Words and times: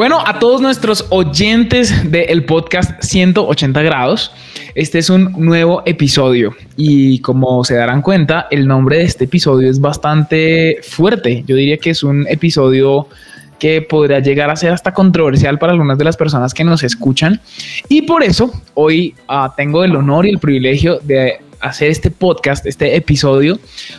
Bueno, 0.00 0.18
a 0.24 0.38
todos 0.38 0.62
nuestros 0.62 1.04
oyentes 1.10 2.10
del 2.10 2.46
podcast 2.46 3.02
180 3.02 3.82
grados, 3.82 4.32
este 4.74 4.98
es 4.98 5.10
un 5.10 5.32
nuevo 5.32 5.82
episodio 5.84 6.56
y 6.74 7.18
como 7.18 7.62
se 7.64 7.74
darán 7.74 8.00
cuenta, 8.00 8.46
el 8.50 8.66
nombre 8.66 8.96
de 8.96 9.02
este 9.02 9.24
episodio 9.24 9.68
es 9.68 9.78
bastante 9.78 10.78
fuerte. 10.82 11.44
Yo 11.46 11.54
diría 11.54 11.76
que 11.76 11.90
es 11.90 12.02
un 12.02 12.26
episodio 12.30 13.08
que 13.58 13.82
podría 13.82 14.20
llegar 14.20 14.48
a 14.48 14.56
ser 14.56 14.72
hasta 14.72 14.94
controversial 14.94 15.58
para 15.58 15.72
algunas 15.72 15.98
de 15.98 16.04
las 16.04 16.16
personas 16.16 16.54
que 16.54 16.64
nos 16.64 16.82
escuchan. 16.82 17.38
Y 17.90 18.00
por 18.00 18.22
eso 18.22 18.50
hoy 18.72 19.14
ah, 19.28 19.52
tengo 19.54 19.84
el 19.84 19.94
honor 19.94 20.24
y 20.24 20.30
el 20.30 20.38
privilegio 20.38 20.98
de 21.00 21.40
hacer 21.60 21.90
este 21.90 22.10
podcast, 22.10 22.66
este 22.66 22.96
episodio, 22.96 23.58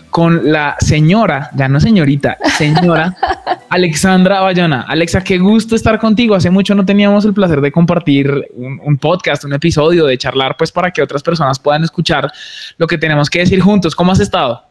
con 0.09 0.51
la 0.51 0.75
señora, 0.79 1.49
ya 1.55 1.67
no 1.67 1.79
señorita, 1.79 2.37
señora 2.57 3.15
Alexandra 3.69 4.41
Bayona. 4.41 4.81
Alexa, 4.87 5.23
qué 5.23 5.37
gusto 5.37 5.75
estar 5.75 5.99
contigo. 5.99 6.35
Hace 6.35 6.49
mucho 6.49 6.75
no 6.75 6.85
teníamos 6.85 7.23
el 7.25 7.33
placer 7.33 7.61
de 7.61 7.71
compartir 7.71 8.49
un, 8.53 8.79
un, 8.83 8.97
podcast, 8.97 9.45
un 9.45 9.53
episodio, 9.53 10.05
de 10.05 10.17
charlar, 10.17 10.57
pues 10.57 10.71
para 10.71 10.91
que 10.91 11.01
otras 11.01 11.23
personas 11.23 11.59
puedan 11.59 11.83
escuchar 11.83 12.31
lo 12.77 12.87
que 12.87 12.97
tenemos 12.97 13.29
que 13.29 13.39
decir 13.39 13.61
juntos. 13.61 13.95
¿Cómo 13.95 14.11
has 14.11 14.19
estado? 14.19 14.70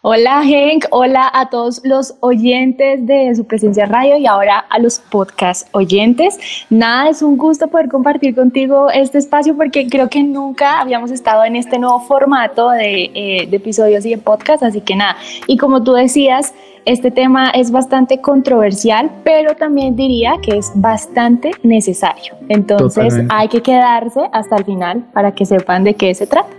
Hola 0.00 0.44
Henk, 0.44 0.84
hola 0.90 1.28
a 1.34 1.50
todos 1.50 1.80
los 1.82 2.14
oyentes 2.20 3.04
de 3.04 3.34
su 3.34 3.44
presencia 3.44 3.84
radio 3.84 4.16
y 4.16 4.26
ahora 4.26 4.60
a 4.60 4.78
los 4.78 5.00
podcast 5.00 5.66
oyentes. 5.74 6.38
Nada, 6.70 7.08
es 7.08 7.20
un 7.20 7.36
gusto 7.36 7.66
poder 7.66 7.88
compartir 7.88 8.36
contigo 8.36 8.90
este 8.90 9.18
espacio 9.18 9.56
porque 9.56 9.88
creo 9.88 10.08
que 10.08 10.22
nunca 10.22 10.80
habíamos 10.80 11.10
estado 11.10 11.44
en 11.44 11.56
este 11.56 11.80
nuevo 11.80 11.98
formato 11.98 12.70
de, 12.70 13.10
eh, 13.12 13.48
de 13.50 13.56
episodios 13.56 14.06
y 14.06 14.10
de 14.10 14.18
podcast, 14.18 14.62
así 14.62 14.82
que 14.82 14.94
nada, 14.94 15.16
y 15.48 15.56
como 15.56 15.82
tú 15.82 15.94
decías, 15.94 16.54
este 16.84 17.10
tema 17.10 17.50
es 17.50 17.72
bastante 17.72 18.20
controversial, 18.20 19.10
pero 19.24 19.56
también 19.56 19.96
diría 19.96 20.36
que 20.40 20.58
es 20.58 20.70
bastante 20.76 21.50
necesario. 21.64 22.34
Entonces 22.48 23.04
Totalmente. 23.04 23.34
hay 23.34 23.48
que 23.48 23.62
quedarse 23.62 24.20
hasta 24.32 24.56
el 24.58 24.64
final 24.64 25.04
para 25.12 25.32
que 25.32 25.44
sepan 25.44 25.82
de 25.82 25.94
qué 25.94 26.14
se 26.14 26.28
trata. 26.28 26.57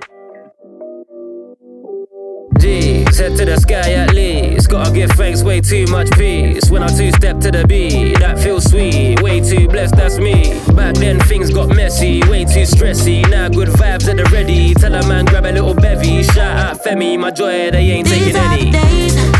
Head 3.19 3.35
to 3.37 3.45
the 3.45 3.57
sky 3.57 3.91
at 3.93 4.13
least. 4.13 4.69
Gotta 4.69 4.91
give 4.91 5.11
thanks, 5.11 5.43
way 5.43 5.61
too 5.61 5.85
much 5.87 6.09
peace. 6.11 6.69
When 6.69 6.81
I 6.81 6.87
two 6.87 7.11
step 7.11 7.39
to 7.41 7.51
the 7.51 7.65
beat, 7.67 8.19
that 8.19 8.39
feels 8.39 8.69
sweet. 8.69 9.21
Way 9.21 9.41
too 9.41 9.67
blessed, 9.67 9.95
that's 9.95 10.17
me. 10.17 10.59
Back 10.73 10.95
then 10.95 11.19
things 11.21 11.53
got 11.53 11.69
messy, 11.69 12.21
way 12.29 12.45
too 12.45 12.65
stressy. 12.65 13.29
Now 13.29 13.49
good 13.49 13.69
vibes 13.69 14.07
at 14.07 14.17
the 14.17 14.25
ready. 14.31 14.73
Tell 14.73 14.95
a 14.95 15.07
man 15.07 15.25
grab 15.25 15.45
a 15.45 15.51
little 15.51 15.73
bevy. 15.73 16.23
Shout 16.23 16.57
out 16.57 16.83
Femi, 16.83 17.19
my 17.19 17.31
joy, 17.31 17.71
they 17.71 17.89
ain't 17.91 18.07
These 18.07 18.33
taking 18.33 18.71
any. 18.71 19.38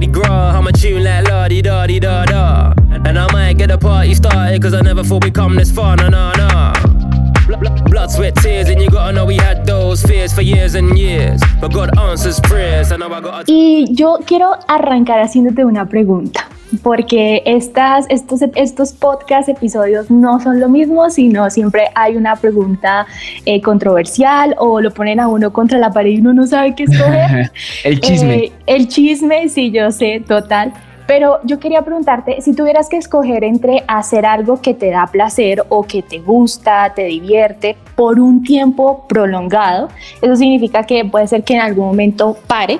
Mardi 0.00 0.12
Gras. 0.12 0.54
I'm 0.56 0.66
tune 0.72 1.04
like 1.04 1.28
la 1.28 1.46
di 1.48 1.60
da 1.60 1.86
di 1.86 1.98
da 1.98 2.24
da. 2.24 2.72
And 3.04 3.18
I 3.18 3.30
might 3.32 3.58
get 3.58 3.70
a 3.70 3.76
party 3.76 4.14
started, 4.14 4.62
cause 4.62 4.72
I 4.72 4.80
never 4.80 5.02
thought 5.04 5.24
we'd 5.24 5.34
come 5.34 5.56
this 5.56 5.70
far, 5.70 5.96
nah 5.96 6.08
nah 6.08 6.32
nah. 6.32 6.72
Bl- 7.46 7.56
bl- 7.56 7.90
Blood, 7.90 8.10
sweat, 8.10 8.34
tears, 8.36 8.68
and 8.70 8.80
you 8.80 8.88
gotta 8.88 9.12
know 9.12 9.26
we 9.26 9.36
had 9.36 9.66
those 9.66 10.02
fears 10.02 10.32
for 10.32 10.40
years 10.42 10.74
and 10.74 10.98
years. 10.98 11.42
But 11.60 11.72
God 11.74 11.90
answers 11.98 12.40
prayers, 12.40 12.90
and 12.92 13.00
now 13.00 13.12
I 13.12 13.20
gotta. 13.20 13.52
Y 13.52 13.86
yo 13.90 14.18
quiero 14.26 14.56
arrancar 14.68 15.20
haciéndote 15.20 15.64
una 15.64 15.86
pregunta, 15.86 16.46
porque 16.82 17.42
estas, 17.44 18.06
estos, 18.08 18.40
estos 18.54 18.92
podcast 18.92 19.48
episodios 19.48 20.10
no 20.10 20.40
son 20.40 20.60
lo 20.60 20.68
mismo, 20.68 21.10
sino 21.10 21.50
siempre 21.50 21.88
hay 21.94 22.16
una 22.16 22.36
pregunta 22.36 23.06
eh, 23.44 23.60
controversial 23.60 24.54
o 24.58 24.80
lo 24.80 24.92
ponen 24.92 25.20
a 25.20 25.28
uno 25.28 25.52
contra 25.52 25.78
la 25.78 25.90
pared 25.90 26.10
y 26.10 26.20
uno 26.20 26.32
no 26.32 26.46
sabe 26.46 26.74
qué 26.74 26.84
escoger. 26.84 27.52
el 27.84 28.00
chisme. 28.00 28.34
Eh, 28.36 28.52
el 28.66 28.88
chisme, 28.88 29.48
sí, 29.48 29.70
yo 29.70 29.90
sé, 29.90 30.22
total. 30.26 30.72
Pero 31.10 31.40
yo 31.42 31.58
quería 31.58 31.82
preguntarte, 31.82 32.40
si 32.40 32.54
tuvieras 32.54 32.88
que 32.88 32.96
escoger 32.96 33.42
entre 33.42 33.82
hacer 33.88 34.24
algo 34.24 34.60
que 34.60 34.74
te 34.74 34.90
da 34.90 35.08
placer 35.08 35.64
o 35.68 35.82
que 35.82 36.02
te 36.02 36.20
gusta, 36.20 36.92
te 36.94 37.02
divierte 37.02 37.76
por 37.96 38.20
un 38.20 38.44
tiempo 38.44 39.06
prolongado, 39.08 39.88
eso 40.22 40.36
significa 40.36 40.84
que 40.84 41.04
puede 41.04 41.26
ser 41.26 41.42
que 41.42 41.54
en 41.54 41.62
algún 41.62 41.86
momento 41.86 42.36
pare, 42.46 42.78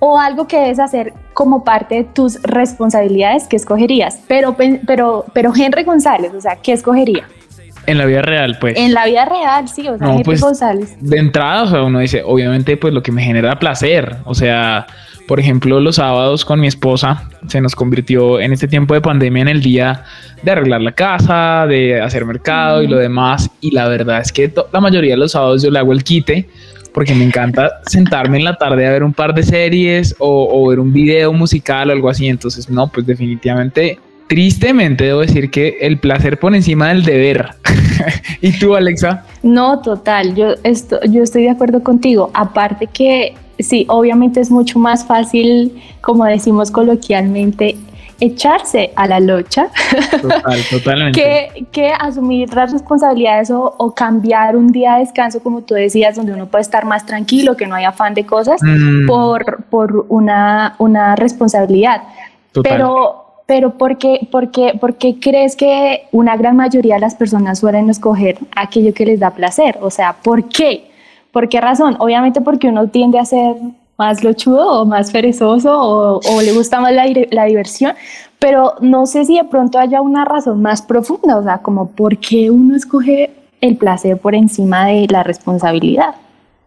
o 0.00 0.18
algo 0.18 0.46
que 0.46 0.58
debes 0.58 0.78
hacer 0.78 1.12
como 1.34 1.64
parte 1.64 1.96
de 1.96 2.04
tus 2.04 2.42
responsabilidades, 2.42 3.46
¿qué 3.48 3.56
escogerías? 3.56 4.20
Pero, 4.26 4.56
pero, 4.86 5.24
pero 5.32 5.52
Henry 5.54 5.84
González, 5.84 6.32
o 6.34 6.40
sea, 6.40 6.56
¿qué 6.56 6.72
escogería? 6.72 7.24
en 7.88 7.96
la 7.96 8.04
vida 8.04 8.20
real, 8.20 8.58
pues. 8.60 8.76
En 8.76 8.92
la 8.92 9.06
vida 9.06 9.24
real, 9.24 9.66
sí, 9.66 9.88
o 9.88 9.96
sea, 9.96 10.06
No, 10.06 10.12
Henry 10.12 10.24
pues, 10.24 10.42
González. 10.42 10.94
de 11.00 11.16
entrada, 11.16 11.62
o 11.62 11.66
sea, 11.68 11.82
uno 11.82 12.00
dice, 12.00 12.22
obviamente, 12.22 12.76
pues 12.76 12.92
lo 12.92 13.02
que 13.02 13.12
me 13.12 13.22
genera 13.22 13.58
placer. 13.58 14.16
O 14.24 14.34
sea, 14.34 14.86
por 15.26 15.40
ejemplo, 15.40 15.80
los 15.80 15.96
sábados 15.96 16.44
con 16.44 16.60
mi 16.60 16.66
esposa 16.66 17.30
se 17.48 17.62
nos 17.62 17.74
convirtió 17.74 18.40
en 18.40 18.52
este 18.52 18.68
tiempo 18.68 18.92
de 18.92 19.00
pandemia 19.00 19.40
en 19.40 19.48
el 19.48 19.62
día 19.62 20.04
de 20.42 20.50
arreglar 20.50 20.82
la 20.82 20.92
casa, 20.92 21.66
de 21.66 21.98
hacer 22.00 22.26
mercado 22.26 22.82
y 22.82 22.88
lo 22.88 22.98
demás. 22.98 23.50
Y 23.62 23.70
la 23.70 23.88
verdad 23.88 24.20
es 24.20 24.32
que 24.32 24.52
la 24.70 24.80
mayoría 24.80 25.12
de 25.12 25.18
los 25.18 25.32
sábados 25.32 25.62
yo 25.62 25.70
le 25.70 25.78
hago 25.78 25.92
el 25.92 26.04
quite 26.04 26.46
porque 26.98 27.14
me 27.14 27.22
encanta 27.22 27.80
sentarme 27.86 28.38
en 28.38 28.44
la 28.44 28.56
tarde 28.56 28.84
a 28.84 28.90
ver 28.90 29.04
un 29.04 29.12
par 29.12 29.32
de 29.32 29.44
series 29.44 30.16
o, 30.18 30.68
ver 30.68 30.80
un 30.80 30.92
video 30.92 31.32
musical 31.32 31.90
o 31.90 31.92
algo 31.92 32.08
así. 32.08 32.26
Entonces, 32.26 32.68
no, 32.68 32.88
pues 32.88 33.06
definitivamente, 33.06 34.00
tristemente 34.26 35.04
debo 35.04 35.20
decir 35.20 35.48
que 35.48 35.78
el 35.80 36.00
placer 36.00 36.40
por 36.40 36.56
encima 36.56 36.88
del 36.88 37.04
deber. 37.04 37.50
¿Y 38.40 38.50
tú, 38.58 38.74
Alexa? 38.74 39.24
No, 39.44 39.80
total, 39.80 40.34
yo, 40.34 40.54
esto, 40.64 40.98
yo 41.08 41.22
estoy 41.22 41.44
de 41.44 41.50
acuerdo 41.50 41.84
contigo. 41.84 42.32
Aparte 42.34 42.88
que 42.88 43.36
sí, 43.60 43.86
obviamente 43.88 44.40
es 44.40 44.50
mucho 44.50 44.80
más 44.80 45.06
fácil, 45.06 45.80
como 46.00 46.24
decimos 46.24 46.72
coloquialmente, 46.72 47.76
echarse 48.20 48.92
a 48.96 49.06
la 49.06 49.20
locha 49.20 49.68
Total, 50.20 50.60
totalmente. 50.70 51.20
que, 51.20 51.66
que 51.70 51.92
asumir 51.92 52.52
las 52.52 52.72
responsabilidades 52.72 53.50
o, 53.50 53.74
o 53.78 53.94
cambiar 53.94 54.56
un 54.56 54.68
día 54.72 54.94
de 54.94 55.00
descanso, 55.00 55.40
como 55.40 55.62
tú 55.62 55.74
decías, 55.74 56.16
donde 56.16 56.32
uno 56.32 56.46
puede 56.46 56.62
estar 56.62 56.84
más 56.84 57.06
tranquilo, 57.06 57.56
que 57.56 57.66
no 57.66 57.74
hay 57.76 57.84
afán 57.84 58.14
de 58.14 58.26
cosas, 58.26 58.60
Mm, 58.62 59.06
por, 59.06 59.64
por 59.64 60.06
una, 60.08 60.74
una 60.78 61.14
responsabilidad. 61.16 62.02
total. 62.52 62.72
Pero, 62.72 63.24
pero 63.46 63.78
¿por 63.78 63.96
qué, 63.98 64.26
por, 64.30 64.50
qué, 64.50 64.76
por 64.80 64.96
qué 64.96 65.18
crees 65.20 65.56
que 65.56 66.02
una 66.12 66.36
gran 66.36 66.56
mayoría 66.56 66.96
de 66.96 67.00
las 67.00 67.14
personas 67.14 67.58
suelen 67.60 67.88
escoger 67.88 68.38
aquello 68.56 68.92
que 68.92 69.06
les 69.06 69.20
da 69.20 69.30
placer? 69.30 69.78
O 69.80 69.90
sea, 69.90 70.16
¿por 70.22 70.48
qué? 70.48 70.90
¿Por 71.32 71.48
qué 71.48 71.60
razón? 71.60 71.96
Obviamente 72.00 72.40
porque 72.40 72.68
uno 72.68 72.88
tiende 72.88 73.18
a 73.18 73.24
ser 73.24 73.54
más 73.98 74.22
lochudo 74.22 74.82
o 74.82 74.86
más 74.86 75.10
perezoso 75.10 75.76
o, 75.76 76.20
o 76.24 76.42
le 76.42 76.52
gusta 76.52 76.80
más 76.80 76.92
la, 76.92 77.04
la 77.30 77.44
diversión, 77.44 77.94
pero 78.38 78.74
no 78.80 79.06
sé 79.06 79.24
si 79.24 79.36
de 79.36 79.44
pronto 79.44 79.78
haya 79.78 80.00
una 80.00 80.24
razón 80.24 80.62
más 80.62 80.80
profunda, 80.82 81.36
o 81.36 81.42
sea, 81.42 81.58
como 81.58 81.90
por 81.90 82.16
qué 82.18 82.50
uno 82.50 82.76
escoge 82.76 83.30
el 83.60 83.76
placer 83.76 84.16
por 84.18 84.34
encima 84.34 84.86
de 84.86 85.08
la 85.10 85.24
responsabilidad. 85.24 86.14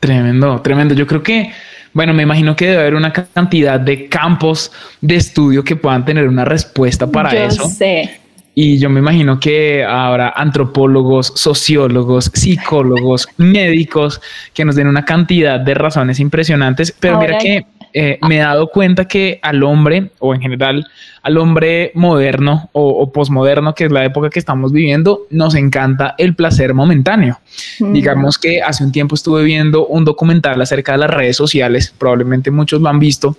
Tremendo, 0.01 0.61
tremendo. 0.61 0.93
Yo 0.93 1.07
creo 1.07 1.23
que, 1.23 1.51
bueno, 1.93 2.13
me 2.13 2.23
imagino 2.23 2.55
que 2.55 2.67
debe 2.67 2.81
haber 2.81 2.95
una 2.95 3.13
cantidad 3.13 3.79
de 3.79 4.09
campos 4.09 4.71
de 4.99 5.15
estudio 5.15 5.63
que 5.63 5.75
puedan 5.75 6.03
tener 6.03 6.27
una 6.27 6.43
respuesta 6.43 7.07
para 7.07 7.31
Yo 7.31 7.39
eso. 7.39 7.69
sé. 7.69 8.19
Y 8.53 8.79
yo 8.79 8.89
me 8.89 8.99
imagino 8.99 9.39
que 9.39 9.83
habrá 9.83 10.33
antropólogos, 10.35 11.31
sociólogos, 11.35 12.31
psicólogos, 12.33 13.27
médicos 13.37 14.21
que 14.53 14.65
nos 14.65 14.75
den 14.75 14.87
una 14.87 15.05
cantidad 15.05 15.59
de 15.59 15.73
razones 15.73 16.19
impresionantes. 16.19 16.93
Pero 16.99 17.19
mira 17.19 17.37
que 17.37 17.65
eh, 17.93 18.19
me 18.27 18.37
he 18.37 18.39
dado 18.39 18.67
cuenta 18.67 19.05
que 19.05 19.39
al 19.41 19.63
hombre, 19.63 20.11
o 20.19 20.33
en 20.33 20.41
general 20.41 20.85
al 21.23 21.37
hombre 21.37 21.91
moderno 21.93 22.69
o, 22.73 22.89
o 22.89 23.11
posmoderno, 23.11 23.75
que 23.75 23.85
es 23.85 23.91
la 23.91 24.03
época 24.03 24.29
que 24.29 24.39
estamos 24.39 24.71
viviendo, 24.71 25.21
nos 25.29 25.55
encanta 25.55 26.15
el 26.17 26.35
placer 26.35 26.73
momentáneo. 26.73 27.39
Mm. 27.79 27.93
Digamos 27.93 28.37
que 28.37 28.61
hace 28.61 28.83
un 28.83 28.91
tiempo 28.91 29.15
estuve 29.15 29.43
viendo 29.43 29.85
un 29.87 30.03
documental 30.03 30.61
acerca 30.61 30.93
de 30.93 30.97
las 30.99 31.09
redes 31.09 31.37
sociales, 31.37 31.93
probablemente 31.97 32.51
muchos 32.51 32.81
lo 32.81 32.89
han 32.89 32.99
visto, 32.99 33.37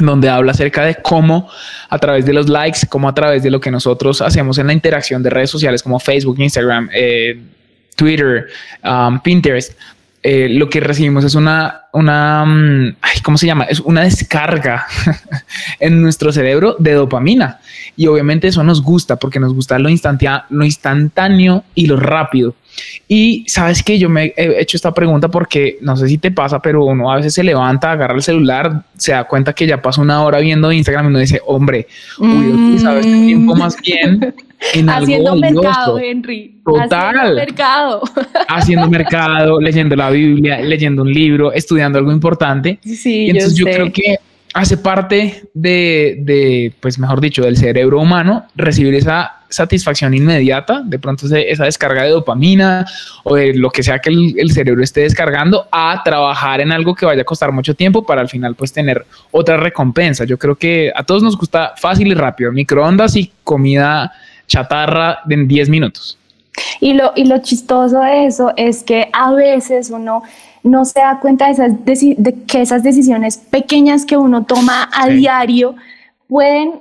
donde 0.00 0.28
habla 0.28 0.52
acerca 0.52 0.84
de 0.84 0.96
cómo 0.96 1.50
a 1.88 1.98
través 1.98 2.24
de 2.24 2.32
los 2.32 2.48
likes, 2.48 2.80
cómo 2.88 3.08
a 3.08 3.14
través 3.14 3.42
de 3.42 3.50
lo 3.50 3.60
que 3.60 3.70
nosotros 3.70 4.22
hacemos 4.22 4.58
en 4.58 4.66
la 4.66 4.72
interacción 4.72 5.22
de 5.22 5.30
redes 5.30 5.50
sociales 5.50 5.82
como 5.82 5.98
Facebook, 5.98 6.38
Instagram, 6.38 6.88
eh, 6.94 7.40
Twitter, 7.94 8.46
um, 8.84 9.20
Pinterest, 9.20 9.72
eh, 10.24 10.48
lo 10.48 10.70
que 10.70 10.78
recibimos 10.80 11.24
es 11.24 11.34
una, 11.34 11.82
una, 11.92 12.44
mm, 12.46 12.96
¿cómo 13.22 13.36
se 13.36 13.46
llama? 13.46 13.64
Es 13.64 13.80
una 13.80 14.02
descarga 14.02 14.86
en 15.80 16.00
nuestro 16.00 16.32
cerebro 16.32 16.76
de 16.78 16.92
dopamina. 16.92 17.58
Y 17.96 18.06
obviamente 18.06 18.48
eso 18.48 18.62
nos 18.62 18.82
gusta 18.82 19.16
porque 19.16 19.40
nos 19.40 19.52
gusta 19.52 19.78
lo, 19.78 19.88
lo 20.50 20.64
instantáneo 20.64 21.64
y 21.74 21.86
lo 21.86 21.96
rápido. 21.96 22.54
Y 23.08 23.44
sabes 23.46 23.82
que 23.82 23.98
yo 23.98 24.08
me 24.08 24.32
he 24.36 24.60
hecho 24.60 24.76
esta 24.76 24.92
pregunta 24.92 25.28
porque 25.28 25.78
no 25.80 25.96
sé 25.96 26.08
si 26.08 26.18
te 26.18 26.30
pasa, 26.30 26.60
pero 26.60 26.84
uno 26.84 27.10
a 27.10 27.16
veces 27.16 27.34
se 27.34 27.42
levanta, 27.42 27.92
agarra 27.92 28.14
el 28.14 28.22
celular, 28.22 28.84
se 28.96 29.12
da 29.12 29.24
cuenta 29.24 29.52
que 29.52 29.66
ya 29.66 29.82
pasó 29.82 30.02
una 30.02 30.22
hora 30.22 30.38
viendo 30.38 30.72
Instagram 30.72 31.06
y 31.06 31.08
uno 31.08 31.18
dice, 31.18 31.40
hombre, 31.46 31.86
mm. 32.18 32.78
sabes 32.78 33.06
este 33.06 33.18
tiempo 33.26 33.54
más 33.54 33.76
bien 33.80 34.34
en 34.74 34.88
haciendo 34.90 35.36
mercado, 35.36 35.98
Henry. 35.98 36.60
Total. 36.64 37.16
Haciendo 37.16 37.34
mercado. 37.34 38.02
haciendo 38.48 38.88
mercado, 38.88 39.60
leyendo 39.60 39.96
la 39.96 40.10
Biblia, 40.10 40.60
leyendo 40.60 41.02
un 41.02 41.12
libro, 41.12 41.52
estudiando 41.52 41.98
algo 41.98 42.12
importante. 42.12 42.78
Sí, 42.82 43.28
entonces 43.28 43.54
yo, 43.54 43.66
yo 43.66 43.74
creo 43.74 43.92
que 43.92 44.18
hace 44.54 44.76
parte 44.76 45.42
de, 45.54 46.16
de, 46.20 46.72
pues 46.80 46.98
mejor 46.98 47.20
dicho, 47.20 47.42
del 47.42 47.56
cerebro 47.56 48.00
humano 48.00 48.46
recibir 48.54 48.94
esa 48.94 49.41
satisfacción 49.52 50.14
inmediata, 50.14 50.82
de 50.84 50.98
pronto 50.98 51.26
esa 51.26 51.64
descarga 51.64 52.02
de 52.04 52.10
dopamina 52.10 52.86
o 53.22 53.36
de 53.36 53.54
lo 53.54 53.70
que 53.70 53.82
sea 53.82 53.98
que 53.98 54.10
el, 54.10 54.50
cerebro 54.52 54.82
esté 54.82 55.02
descargando 55.02 55.66
a 55.70 56.02
trabajar 56.04 56.60
en 56.60 56.72
algo 56.72 56.94
que 56.94 57.06
vaya 57.06 57.22
a 57.22 57.24
costar 57.24 57.52
mucho 57.52 57.74
tiempo 57.74 58.04
para 58.04 58.20
al 58.20 58.28
final 58.28 58.54
pues 58.54 58.72
tener 58.72 59.04
otra 59.30 59.56
recompensa. 59.56 60.24
Yo 60.24 60.38
creo 60.38 60.56
que 60.56 60.92
a 60.94 61.04
todos 61.04 61.22
nos 61.22 61.36
gusta 61.36 61.74
fácil 61.76 62.08
y 62.08 62.14
rápido, 62.14 62.50
microondas 62.52 63.16
y 63.16 63.30
comida 63.44 64.12
chatarra 64.46 65.20
en 65.28 65.46
10 65.46 65.68
minutos. 65.68 66.18
Y 66.80 66.94
lo, 66.94 67.12
y 67.16 67.24
lo 67.24 67.38
chistoso 67.38 68.00
de 68.00 68.26
eso 68.26 68.52
es 68.56 68.82
que 68.82 69.08
a 69.12 69.32
veces 69.32 69.90
uno 69.90 70.22
no 70.62 70.84
se 70.84 71.00
da 71.00 71.18
cuenta 71.20 71.46
de, 71.46 71.52
esas 71.52 71.84
de 71.84 72.34
que 72.46 72.62
esas 72.62 72.82
decisiones 72.82 73.36
pequeñas 73.36 74.04
que 74.04 74.16
uno 74.16 74.44
toma 74.44 74.88
a 74.92 75.08
diario 75.08 75.74
pueden 76.28 76.80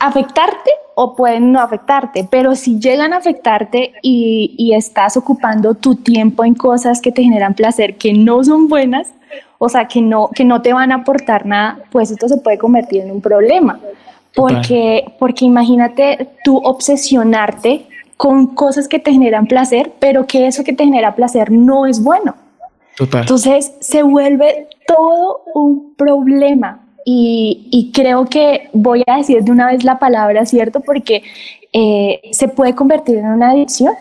afectarte 0.00 0.70
o 1.02 1.16
pueden 1.16 1.50
no 1.50 1.60
afectarte, 1.60 2.28
pero 2.30 2.54
si 2.54 2.78
llegan 2.78 3.14
a 3.14 3.16
afectarte 3.16 3.94
y, 4.02 4.54
y, 4.58 4.74
estás 4.74 5.16
ocupando 5.16 5.74
tu 5.74 5.94
tiempo 5.94 6.44
en 6.44 6.52
cosas 6.54 7.00
que 7.00 7.10
te 7.10 7.22
generan 7.22 7.54
placer 7.54 7.96
que 7.96 8.12
no 8.12 8.44
son 8.44 8.68
buenas, 8.68 9.08
o 9.56 9.70
sea, 9.70 9.88
que 9.88 10.02
no, 10.02 10.28
que 10.28 10.44
no 10.44 10.60
te 10.60 10.74
van 10.74 10.92
a 10.92 10.96
aportar 10.96 11.46
nada, 11.46 11.78
pues 11.90 12.10
esto 12.10 12.28
se 12.28 12.36
puede 12.36 12.58
convertir 12.58 13.00
en 13.00 13.12
un 13.12 13.22
problema. 13.22 13.80
Porque, 14.34 15.14
porque 15.18 15.46
imagínate 15.46 16.28
tú 16.44 16.58
obsesionarte 16.58 17.86
con 18.18 18.48
cosas 18.48 18.86
que 18.86 18.98
te 18.98 19.10
generan 19.10 19.46
placer, 19.46 19.92
pero 20.00 20.26
que 20.26 20.48
eso 20.48 20.64
que 20.64 20.74
te 20.74 20.84
genera 20.84 21.14
placer 21.14 21.50
no 21.50 21.86
es 21.86 22.04
bueno. 22.04 22.34
Entonces 22.98 23.72
se 23.80 24.02
vuelve 24.02 24.68
todo 24.86 25.44
un 25.54 25.94
problema 25.96 26.80
y, 27.04 27.90
creo 27.94 28.26
que 28.26 28.68
voy 28.72 29.02
a 29.06 29.16
decir 29.16 29.42
de 29.42 29.50
una 29.50 29.66
vez 29.66 29.84
la 29.84 29.98
palabra, 29.98 30.46
¿cierto? 30.46 30.80
Porque 30.80 31.22
eh, 31.72 32.20
se 32.32 32.48
puede 32.48 32.74
convertir 32.74 33.18
en 33.18 33.26
una 33.26 33.50
adicción. 33.50 33.94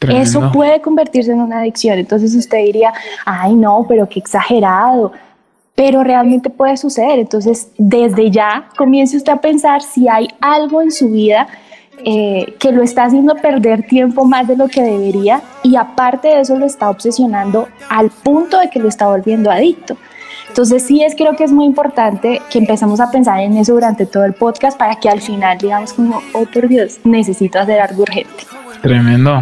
Eso 0.00 0.50
puede 0.52 0.80
convertirse 0.80 1.32
en 1.32 1.40
una 1.40 1.60
adicción. 1.60 1.98
Entonces 1.98 2.34
usted 2.34 2.58
diría, 2.58 2.92
ay 3.24 3.54
no, 3.54 3.84
pero 3.88 4.08
qué 4.08 4.18
exagerado. 4.18 5.12
Pero 5.74 6.02
realmente 6.02 6.50
puede 6.50 6.76
suceder. 6.76 7.18
Entonces 7.18 7.70
desde 7.78 8.30
ya 8.30 8.68
comience 8.76 9.16
usted 9.16 9.32
a 9.32 9.40
pensar 9.40 9.82
si 9.82 10.08
hay 10.08 10.28
algo 10.40 10.82
en 10.82 10.90
su 10.90 11.10
vida 11.10 11.46
eh, 12.04 12.54
que 12.58 12.72
lo 12.72 12.82
está 12.82 13.04
haciendo 13.04 13.36
perder 13.36 13.86
tiempo 13.86 14.24
más 14.24 14.48
de 14.48 14.56
lo 14.56 14.66
que 14.66 14.82
debería 14.82 15.40
y 15.62 15.76
aparte 15.76 16.28
de 16.28 16.40
eso 16.40 16.56
lo 16.56 16.66
está 16.66 16.90
obsesionando 16.90 17.68
al 17.88 18.10
punto 18.10 18.58
de 18.58 18.70
que 18.70 18.80
lo 18.80 18.88
está 18.88 19.06
volviendo 19.06 19.50
adicto. 19.50 19.96
Entonces 20.52 20.82
sí 20.82 21.02
es 21.02 21.14
creo 21.14 21.34
que 21.34 21.44
es 21.44 21.50
muy 21.50 21.64
importante 21.64 22.42
que 22.50 22.58
empezamos 22.58 23.00
a 23.00 23.10
pensar 23.10 23.40
en 23.40 23.56
eso 23.56 23.72
durante 23.72 24.04
todo 24.04 24.26
el 24.26 24.34
podcast 24.34 24.78
para 24.78 24.96
que 24.96 25.08
al 25.08 25.22
final 25.22 25.56
digamos 25.56 25.94
como, 25.94 26.20
oh 26.34 26.44
por 26.44 26.68
Dios, 26.68 27.00
necesito 27.04 27.58
hacer 27.58 27.80
algo 27.80 28.02
urgente. 28.02 28.44
Tremendo. 28.82 29.40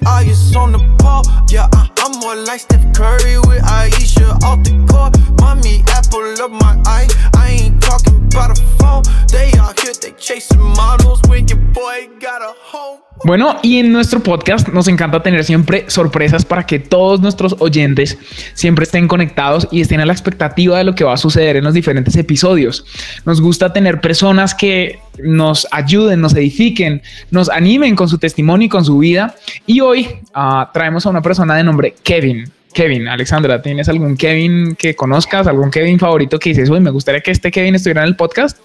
Daddy's 0.00 0.50
eyes 0.52 0.56
on 0.56 0.72
the 0.72 0.78
ball. 0.98 1.22
Yeah, 1.48 1.68
I, 1.72 1.88
I'm 1.98 2.18
more 2.20 2.36
like 2.36 2.60
Steph 2.60 2.94
Curry 2.94 3.38
with 3.38 3.62
Aisha 3.62 4.42
off 4.42 4.62
the 4.64 4.72
court. 4.90 5.16
Mommy, 5.40 5.82
apple 5.88 6.44
of 6.44 6.52
my 6.52 6.80
eye. 6.86 7.08
I 7.36 7.50
ain't 7.50 7.82
talking 7.82 8.16
about 8.26 8.58
a 8.58 8.62
phone. 8.78 9.02
They 9.30 9.52
out 9.58 9.78
here, 9.80 9.92
they 9.94 10.12
chasing 10.12 10.60
models 10.60 11.20
when 11.28 11.48
your 11.48 11.55
Bueno, 13.26 13.56
y 13.60 13.78
en 13.78 13.90
nuestro 13.90 14.20
podcast 14.20 14.68
nos 14.68 14.86
encanta 14.86 15.20
tener 15.20 15.42
siempre 15.42 15.84
sorpresas 15.88 16.44
para 16.44 16.64
que 16.64 16.78
todos 16.78 17.20
nuestros 17.20 17.56
oyentes 17.58 18.16
siempre 18.54 18.84
estén 18.84 19.08
conectados 19.08 19.66
y 19.72 19.80
estén 19.80 19.98
a 19.98 20.06
la 20.06 20.12
expectativa 20.12 20.78
de 20.78 20.84
lo 20.84 20.94
que 20.94 21.02
va 21.02 21.14
a 21.14 21.16
suceder 21.16 21.56
en 21.56 21.64
los 21.64 21.74
diferentes 21.74 22.14
episodios. 22.14 22.86
Nos 23.24 23.40
gusta 23.40 23.72
tener 23.72 24.00
personas 24.00 24.54
que 24.54 25.00
nos 25.20 25.66
ayuden, 25.72 26.20
nos 26.20 26.36
edifiquen, 26.36 27.02
nos 27.32 27.50
animen 27.50 27.96
con 27.96 28.08
su 28.08 28.18
testimonio 28.18 28.66
y 28.66 28.68
con 28.68 28.84
su 28.84 28.98
vida. 28.98 29.34
Y 29.66 29.80
hoy 29.80 30.06
uh, 30.36 30.72
traemos 30.72 31.04
a 31.04 31.10
una 31.10 31.20
persona 31.20 31.56
de 31.56 31.64
nombre 31.64 31.96
Kevin. 32.04 32.55
Kevin, 32.76 33.08
Alexandra, 33.08 33.62
¿tienes 33.62 33.88
algún 33.88 34.18
Kevin 34.18 34.76
que 34.76 34.94
conozcas, 34.94 35.46
algún 35.46 35.70
Kevin 35.70 35.98
favorito 35.98 36.38
que 36.38 36.50
dices, 36.50 36.68
uy, 36.68 36.78
me 36.78 36.90
gustaría 36.90 37.22
que 37.22 37.30
este 37.30 37.50
Kevin 37.50 37.74
estuviera 37.74 38.02
en 38.02 38.08
el 38.08 38.16
podcast? 38.16 38.58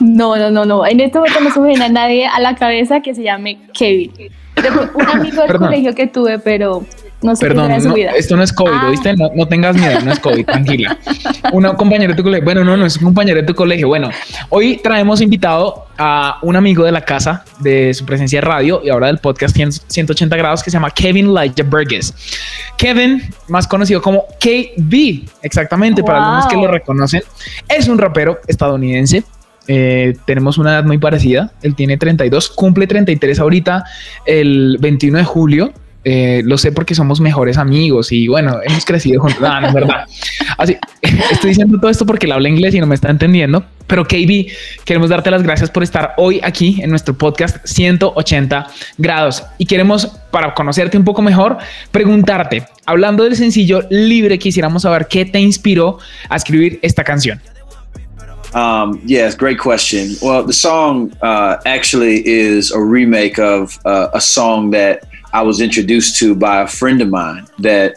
No, 0.00 0.34
no, 0.34 0.50
no, 0.50 0.64
no. 0.64 0.84
En 0.84 0.98
este 0.98 1.16
momento 1.16 1.40
no 1.40 1.52
se 1.52 1.60
me 1.60 1.68
viene 1.68 1.84
a 1.84 1.88
nadie 1.88 2.26
a 2.26 2.40
la 2.40 2.56
cabeza 2.56 3.02
que 3.02 3.14
se 3.14 3.22
llame 3.22 3.60
Kevin. 3.72 4.10
Un 4.94 5.06
amigo 5.06 5.44
del 5.46 5.58
colegio 5.58 5.94
que 5.94 6.08
tuve, 6.08 6.40
pero 6.40 6.84
no 7.22 7.36
sé 7.36 7.46
Perdón, 7.46 7.94
vida. 7.94 8.12
esto 8.12 8.36
no 8.36 8.42
es 8.42 8.52
COVID, 8.52 8.72
ah. 8.72 8.90
¿viste? 8.90 9.16
No, 9.16 9.30
no, 9.34 9.46
tengas 9.46 9.76
miedo, 9.76 10.00
no 10.00 10.12
es 10.12 10.18
COVID, 10.18 10.44
tranquila. 10.44 10.98
Una 11.52 11.74
compañera 11.74 12.12
de 12.12 12.16
tu 12.16 12.22
colegio. 12.22 12.44
Bueno, 12.44 12.64
no, 12.64 12.76
no 12.76 12.86
es 12.86 12.96
un 12.96 13.04
compañero 13.04 13.40
de 13.40 13.46
tu 13.46 13.54
colegio. 13.54 13.88
Bueno, 13.88 14.10
hoy 14.48 14.80
traemos 14.82 15.20
invitado 15.20 15.86
a 15.98 16.38
un 16.42 16.56
amigo 16.56 16.84
de 16.84 16.92
la 16.92 17.02
casa 17.02 17.44
de 17.60 17.94
su 17.94 18.04
presencia 18.04 18.40
de 18.40 18.46
radio 18.46 18.80
y 18.84 18.90
ahora 18.90 19.06
del 19.06 19.18
podcast 19.18 19.56
180 19.56 20.36
grados 20.36 20.62
que 20.62 20.70
se 20.70 20.76
llama 20.76 20.90
Kevin 20.90 21.32
Light 21.32 21.60
Burgess. 21.64 22.14
Kevin, 22.76 23.22
más 23.48 23.66
conocido 23.66 24.02
como 24.02 24.24
KB, 24.40 25.24
exactamente, 25.42 26.02
para 26.02 26.24
algunos 26.24 26.46
que 26.46 26.56
lo 26.56 26.66
reconocen, 26.66 27.22
es 27.68 27.88
un 27.88 27.98
rapero 27.98 28.40
estadounidense. 28.46 29.22
Eh, 29.68 30.16
tenemos 30.24 30.58
una 30.58 30.72
edad 30.72 30.84
muy 30.84 30.98
parecida. 30.98 31.52
Él 31.62 31.76
tiene 31.76 31.96
32, 31.96 32.50
cumple 32.50 32.86
33 32.86 33.38
ahorita 33.38 33.84
el 34.26 34.76
21 34.80 35.18
de 35.18 35.24
julio 35.24 35.72
eh, 36.04 36.42
lo 36.44 36.58
sé 36.58 36.72
porque 36.72 36.94
somos 36.94 37.20
mejores 37.20 37.58
amigos 37.58 38.10
y 38.10 38.26
bueno, 38.26 38.58
hemos 38.64 38.84
crecido 38.84 39.20
juntos. 39.20 39.42
Ah, 39.42 39.60
no, 39.60 39.68
es 39.68 39.74
verdad. 39.74 40.04
Así 40.58 40.76
estoy 41.30 41.50
diciendo 41.50 41.78
todo 41.78 41.90
esto 41.90 42.04
porque 42.04 42.26
él 42.26 42.32
habla 42.32 42.48
inglés 42.48 42.74
y 42.74 42.80
no 42.80 42.86
me 42.86 42.94
está 42.94 43.10
entendiendo. 43.10 43.64
Pero 43.86 44.04
KB, 44.04 44.46
queremos 44.84 45.10
darte 45.10 45.30
las 45.30 45.42
gracias 45.42 45.70
por 45.70 45.82
estar 45.82 46.14
hoy 46.16 46.40
aquí 46.42 46.80
en 46.82 46.90
nuestro 46.90 47.16
podcast 47.16 47.58
180 47.64 48.66
grados 48.98 49.44
y 49.58 49.66
queremos, 49.66 50.06
para 50.30 50.54
conocerte 50.54 50.96
un 50.96 51.04
poco 51.04 51.22
mejor, 51.22 51.58
preguntarte, 51.90 52.64
hablando 52.86 53.24
del 53.24 53.36
sencillo 53.36 53.82
libre, 53.90 54.38
quisiéramos 54.38 54.82
saber 54.82 55.06
qué 55.08 55.24
te 55.24 55.40
inspiró 55.40 55.98
a 56.28 56.36
escribir 56.36 56.78
esta 56.82 57.04
canción. 57.04 57.40
Um, 58.54 59.00
yes, 59.06 59.34
great 59.36 59.58
question. 59.58 60.14
Well, 60.20 60.44
the 60.44 60.52
song 60.52 61.12
uh, 61.22 61.56
actually 61.64 62.22
is 62.26 62.70
a 62.70 62.80
remake 62.80 63.38
of 63.38 63.78
uh, 63.86 64.08
a 64.12 64.20
song 64.20 64.70
that 64.72 65.04
I 65.32 65.42
was 65.42 65.60
introduced 65.60 66.18
to 66.18 66.34
by 66.34 66.62
a 66.62 66.66
friend 66.66 67.00
of 67.00 67.08
mine 67.08 67.46
that 67.58 67.94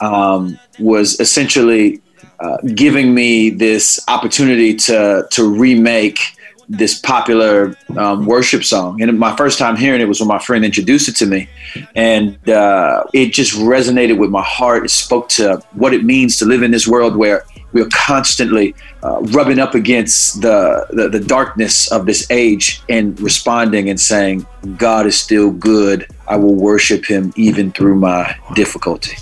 um, 0.00 0.58
was 0.78 1.20
essentially 1.20 2.00
uh, 2.40 2.58
giving 2.74 3.14
me 3.14 3.50
this 3.50 4.00
opportunity 4.08 4.74
to 4.74 5.26
to 5.30 5.48
remake 5.48 6.20
this 6.68 6.98
popular 6.98 7.74
um, 7.96 8.26
worship 8.26 8.62
song. 8.62 9.00
And 9.00 9.18
my 9.18 9.34
first 9.36 9.58
time 9.58 9.74
hearing 9.74 10.00
it 10.00 10.04
was 10.04 10.20
when 10.20 10.28
my 10.28 10.38
friend 10.38 10.64
introduced 10.64 11.08
it 11.08 11.16
to 11.16 11.26
me. 11.26 11.48
And 11.96 12.46
uh, 12.48 13.04
it 13.14 13.32
just 13.32 13.56
resonated 13.56 14.18
with 14.18 14.30
my 14.30 14.42
heart. 14.42 14.84
It 14.84 14.90
spoke 14.90 15.30
to 15.30 15.62
what 15.72 15.94
it 15.94 16.04
means 16.04 16.36
to 16.38 16.44
live 16.44 16.62
in 16.62 16.70
this 16.70 16.86
world 16.86 17.16
where 17.16 17.44
we're 17.72 17.88
constantly 17.92 18.74
uh, 19.02 19.20
rubbing 19.36 19.58
up 19.58 19.74
against 19.74 20.40
the, 20.40 20.86
the, 20.90 21.08
the 21.08 21.20
darkness 21.20 21.90
of 21.92 22.06
this 22.06 22.26
age 22.30 22.82
and 22.88 23.18
responding 23.20 23.90
and 23.90 24.00
saying, 24.00 24.46
God 24.76 25.06
is 25.06 25.20
still 25.20 25.50
good. 25.50 26.06
I 26.26 26.36
will 26.36 26.54
worship 26.54 27.04
him 27.04 27.32
even 27.36 27.72
through 27.72 27.96
my 27.96 28.34
difficulty. 28.54 29.16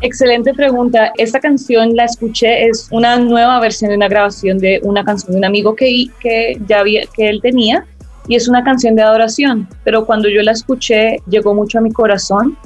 Excelente 0.00 0.54
pregunta. 0.54 1.12
Esta 1.18 1.40
canción 1.40 1.96
la 1.96 2.04
escuché, 2.04 2.68
es 2.68 2.88
una 2.92 3.18
nueva 3.18 3.58
versión 3.58 3.90
de 3.90 3.96
una 3.96 4.08
grabación 4.08 4.58
de 4.58 4.80
una 4.84 5.04
canción 5.04 5.32
de 5.32 5.38
un 5.38 5.44
amigo 5.44 5.74
que, 5.74 6.06
que 6.20 6.56
ya 6.68 6.80
había, 6.80 7.02
que 7.12 7.28
él 7.28 7.40
tenía 7.42 7.84
y 8.28 8.36
es 8.36 8.46
una 8.46 8.62
canción 8.62 8.94
de 8.94 9.02
adoración, 9.02 9.68
pero 9.82 10.06
cuando 10.06 10.28
yo 10.28 10.42
la 10.42 10.52
escuché 10.52 11.16
llegó 11.28 11.52
mucho 11.54 11.78
a 11.78 11.80
mi 11.80 11.90
corazón 11.90 12.56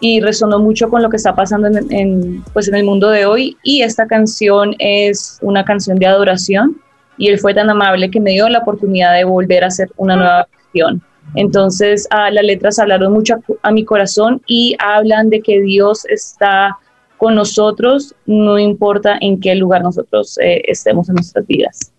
y 0.00 0.20
resonó 0.20 0.58
mucho 0.58 0.88
con 0.88 1.02
lo 1.02 1.10
que 1.10 1.16
está 1.16 1.34
pasando 1.34 1.68
en, 1.68 2.42
pues 2.52 2.68
en 2.68 2.74
el 2.74 2.84
mundo 2.84 3.10
de 3.10 3.26
hoy 3.26 3.56
y 3.62 3.82
esta 3.82 4.06
canción 4.06 4.74
es 4.78 5.38
una 5.42 5.64
canción 5.64 5.98
de 5.98 6.06
adoración 6.06 6.80
y 7.16 7.28
él 7.28 7.38
fue 7.38 7.52
tan 7.52 7.68
amable 7.68 8.10
que 8.10 8.20
me 8.20 8.30
dio 8.30 8.48
la 8.48 8.60
oportunidad 8.60 9.14
de 9.14 9.24
volver 9.24 9.64
a 9.64 9.68
hacer 9.68 9.90
una 9.96 10.16
nueva 10.16 10.48
versión. 10.52 11.02
Entonces, 11.34 12.06
ah, 12.10 12.30
las 12.30 12.44
letras 12.44 12.78
hablaron 12.78 13.12
mucho 13.12 13.34
a, 13.62 13.70
mi 13.70 13.84
corazón 13.84 14.40
y 14.46 14.76
hablan 14.78 15.28
de 15.28 15.40
que 15.40 15.60
Dios 15.60 16.06
está 16.06 16.78
con 17.18 17.34
nosotros, 17.34 18.14
no 18.26 18.58
importa 18.58 19.18
en 19.20 19.40
qué 19.40 19.54
lugar 19.56 19.82
nosotros 19.82 20.38
eh, 20.38 20.62
estemos 20.66 21.08
en 21.08 21.16
nuestras 21.16 21.46
vidas. 21.46 21.92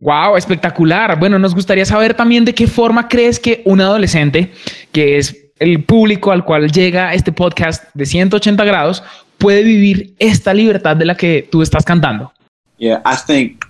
Wow, 0.00 0.36
espectacular. 0.36 1.18
Bueno, 1.18 1.38
nos 1.38 1.54
gustaría 1.54 1.84
saber 1.84 2.14
también 2.14 2.44
de 2.44 2.54
qué 2.54 2.66
forma 2.66 3.08
crees 3.08 3.40
que 3.40 3.62
un 3.64 3.80
adolescente, 3.80 4.52
que 4.92 5.18
es 5.18 5.43
el 5.64 5.82
público 5.82 6.30
al 6.30 6.44
cual 6.44 6.70
llega 6.70 7.14
este 7.14 7.32
podcast 7.32 7.84
de 7.94 8.04
180 8.04 8.64
grados, 8.64 9.02
puede 9.38 9.62
vivir 9.62 10.14
esta 10.18 10.52
libertad 10.52 10.96
de 10.96 11.06
la 11.06 11.16
que 11.16 11.48
tú 11.50 11.62
estás 11.62 11.84
cantando. 11.84 12.32
Yeah, 12.78 13.00
I 13.06 13.16
think 13.16 13.64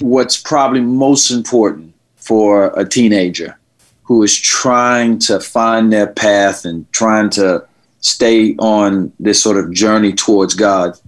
what's 0.00 0.36
probably 0.36 0.80
most 0.80 1.30
important 1.30 1.94
for 2.16 2.72
a 2.76 2.84
teenager 2.84 3.56
who 4.02 4.22
is 4.22 4.38
trying 4.38 5.18
to 5.18 5.40
find 5.40 5.90
their 5.90 6.06
path 6.06 6.64
and 6.64 6.84
trying 6.92 7.30
to 7.30 7.64
stay 8.00 8.54
on 8.58 9.10
this 9.18 9.40
sort 9.42 9.56
of 9.56 9.72
journey 9.72 10.12
towards 10.12 10.54
God, 10.54 10.98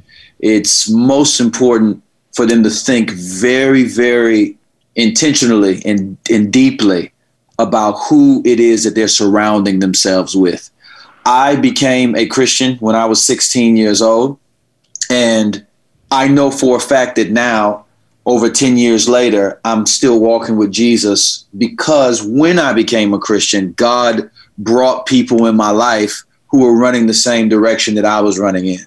it's 0.40 0.88
most 0.90 1.38
important 1.40 2.02
for 2.32 2.46
them 2.46 2.62
to 2.62 2.70
think 2.70 3.10
very, 3.10 3.84
very 3.84 4.56
intentionally 4.96 5.82
and, 5.84 6.16
and 6.30 6.52
deeply 6.52 7.12
about 7.58 7.92
who 8.08 8.42
it 8.44 8.60
is 8.60 8.84
that 8.84 8.94
they're 8.94 9.08
surrounding 9.08 9.80
themselves 9.80 10.36
with. 10.36 10.70
I 11.26 11.56
became 11.56 12.16
a 12.16 12.26
Christian 12.26 12.76
when 12.78 12.94
I 12.94 13.04
was 13.04 13.24
16 13.24 13.76
years 13.76 14.00
old. 14.00 14.38
And 15.10 15.66
I 16.10 16.28
know 16.28 16.50
for 16.50 16.76
a 16.76 16.80
fact 16.80 17.16
that 17.16 17.30
now 17.30 17.84
over 18.24 18.48
10 18.48 18.76
years 18.76 19.08
later, 19.08 19.60
I'm 19.64 19.86
still 19.86 20.20
walking 20.20 20.56
with 20.56 20.70
Jesus 20.70 21.46
because 21.56 22.22
when 22.22 22.58
I 22.58 22.72
became 22.72 23.12
a 23.12 23.18
Christian, 23.18 23.72
God 23.72 24.30
brought 24.58 25.06
people 25.06 25.46
in 25.46 25.56
my 25.56 25.70
life 25.70 26.24
who 26.48 26.60
were 26.60 26.76
running 26.76 27.06
the 27.06 27.14
same 27.14 27.48
direction 27.48 27.94
that 27.96 28.04
I 28.04 28.20
was 28.20 28.38
running 28.38 28.66
in. 28.66 28.80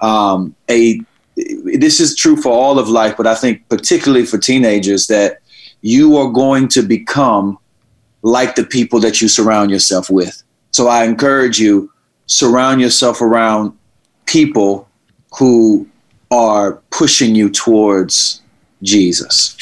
Um, 0.00 0.54
a 0.70 1.00
this 1.36 1.98
is 1.98 2.14
true 2.14 2.36
for 2.36 2.52
all 2.52 2.78
of 2.78 2.88
life, 2.88 3.16
but 3.16 3.26
I 3.26 3.34
think 3.34 3.68
particularly 3.68 4.24
for 4.24 4.38
teenagers 4.38 5.08
that 5.08 5.40
you 5.82 6.16
are 6.16 6.30
going 6.30 6.68
to 6.68 6.82
become 6.82 7.58
like 8.24 8.56
the 8.56 8.64
people 8.64 8.98
that 9.00 9.20
you 9.20 9.28
surround 9.28 9.70
yourself 9.70 10.10
with. 10.10 10.42
So 10.72 10.88
I 10.88 11.04
encourage 11.04 11.60
you 11.60 11.90
surround 12.26 12.80
yourself 12.80 13.20
around 13.20 13.72
people 14.26 14.88
who 15.38 15.86
are 16.30 16.80
pushing 16.90 17.34
you 17.34 17.50
towards 17.50 18.42
Jesus? 18.82 19.56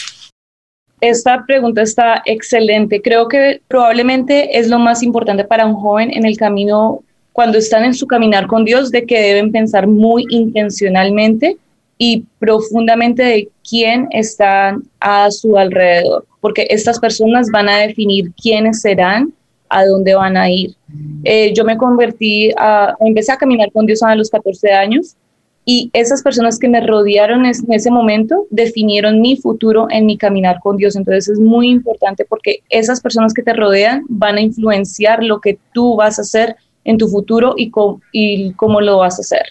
Esta 1.01 1.45
pregunta 1.47 1.83
está 1.83 2.23
excelente. 2.27 3.03
Creo 3.03 3.29
que 3.29 3.61
probablemente 3.69 4.59
es 4.59 4.69
lo 4.69 4.79
más 4.79 5.03
importante 5.03 5.45
para 5.45 5.67
un 5.67 5.75
joven 5.75 6.11
en 6.13 6.25
el 6.25 6.37
camino, 6.37 7.03
cuando 7.33 7.59
están 7.59 7.85
en 7.85 7.95
su 7.95 8.07
caminar 8.07 8.47
con 8.47 8.65
Dios, 8.65 8.91
de 8.91 9.05
que 9.05 9.21
deben 9.21 9.51
pensar 9.51 9.87
muy 9.87 10.27
intencionalmente 10.31 11.57
y 11.99 12.25
profundamente 12.39 13.23
de 13.23 13.49
quién 13.69 14.09
están 14.11 14.83
a 15.01 15.31
su 15.31 15.57
alrededor, 15.57 16.27
porque 16.41 16.67
estas 16.71 16.99
personas 16.99 17.49
van 17.53 17.69
a 17.69 17.79
definir 17.79 18.33
quiénes 18.41 18.81
serán, 18.81 19.33
a 19.69 19.87
dónde 19.87 20.15
van 20.15 20.37
a 20.37 20.51
ir. 20.51 20.75
Eh, 21.25 21.53
yo 21.55 21.65
me 21.65 21.79
convertí, 21.79 22.51
a, 22.59 22.95
empecé 23.01 23.33
a 23.33 23.39
caminar 23.39 23.73
con 23.73 23.87
Dios 23.87 24.03
a 24.03 24.15
los 24.15 24.29
14 24.31 24.71
años 24.73 25.17
y 25.65 25.91
esas 25.93 26.23
personas 26.23 26.59
que 26.59 26.69
me 26.69 26.85
rodearon 26.85 27.47
en 27.47 27.55
ese 27.71 27.91
momento 27.91 28.47
definieron 28.51 29.21
mi 29.21 29.37
futuro 29.37 29.87
en 29.91 30.07
mi 30.07 30.19
caminar 30.19 30.59
con 30.61 30.77
Dios. 30.77 30.97
Entonces 30.97 31.29
es 31.29 31.39
muy 31.39 31.71
importante 31.71 32.25
porque 32.29 32.59
esas 32.69 33.01
personas 33.01 33.33
que 33.33 33.43
te 33.43 33.53
rodean 33.53 34.05
van 34.09 34.37
a 34.37 34.41
influenciar 34.41 35.23
lo 35.23 35.41
que 35.41 35.59
tú 35.73 35.97
vas 35.97 36.19
a 36.19 36.23
hacer 36.23 36.57
en 36.85 36.99
tu 36.99 37.09
futuro 37.09 37.55
y, 37.57 37.71
y 38.13 38.53
cómo 38.55 38.81
lo 38.81 38.99
vas 38.99 39.19
a 39.19 39.23
hacer. 39.23 39.47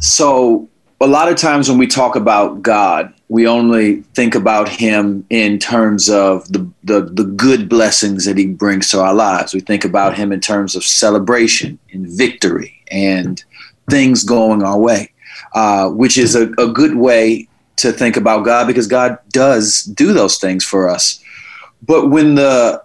So, 0.00 0.66
a 1.00 1.06
lot 1.06 1.30
of 1.30 1.36
times 1.36 1.68
when 1.68 1.78
we 1.78 1.86
talk 1.86 2.16
about 2.16 2.62
God, 2.62 3.14
we 3.28 3.46
only 3.46 4.02
think 4.14 4.34
about 4.34 4.68
him 4.68 5.24
in 5.30 5.58
terms 5.58 6.08
of 6.08 6.50
the, 6.52 6.68
the, 6.82 7.02
the 7.02 7.24
good 7.24 7.68
blessings 7.68 8.24
that 8.24 8.36
he 8.36 8.46
brings 8.46 8.90
to 8.90 9.00
our 9.00 9.14
lives. 9.14 9.54
We 9.54 9.60
think 9.60 9.84
about 9.84 10.16
him 10.16 10.32
in 10.32 10.40
terms 10.40 10.74
of 10.74 10.82
celebration 10.82 11.78
and 11.92 12.08
victory 12.08 12.82
and 12.90 13.42
things 13.88 14.24
going 14.24 14.62
our 14.62 14.78
way. 14.78 15.12
Uh, 15.54 15.88
which 15.88 16.18
is 16.18 16.34
a, 16.34 16.52
a 16.58 16.66
good 16.66 16.96
way 16.96 17.48
to 17.76 17.90
think 17.90 18.16
about 18.18 18.44
God 18.44 18.66
because 18.66 18.86
God 18.86 19.18
does 19.30 19.84
do 19.84 20.12
those 20.12 20.36
things 20.36 20.62
for 20.62 20.88
us. 20.88 21.22
But 21.82 22.10
when 22.10 22.34
the 22.34 22.84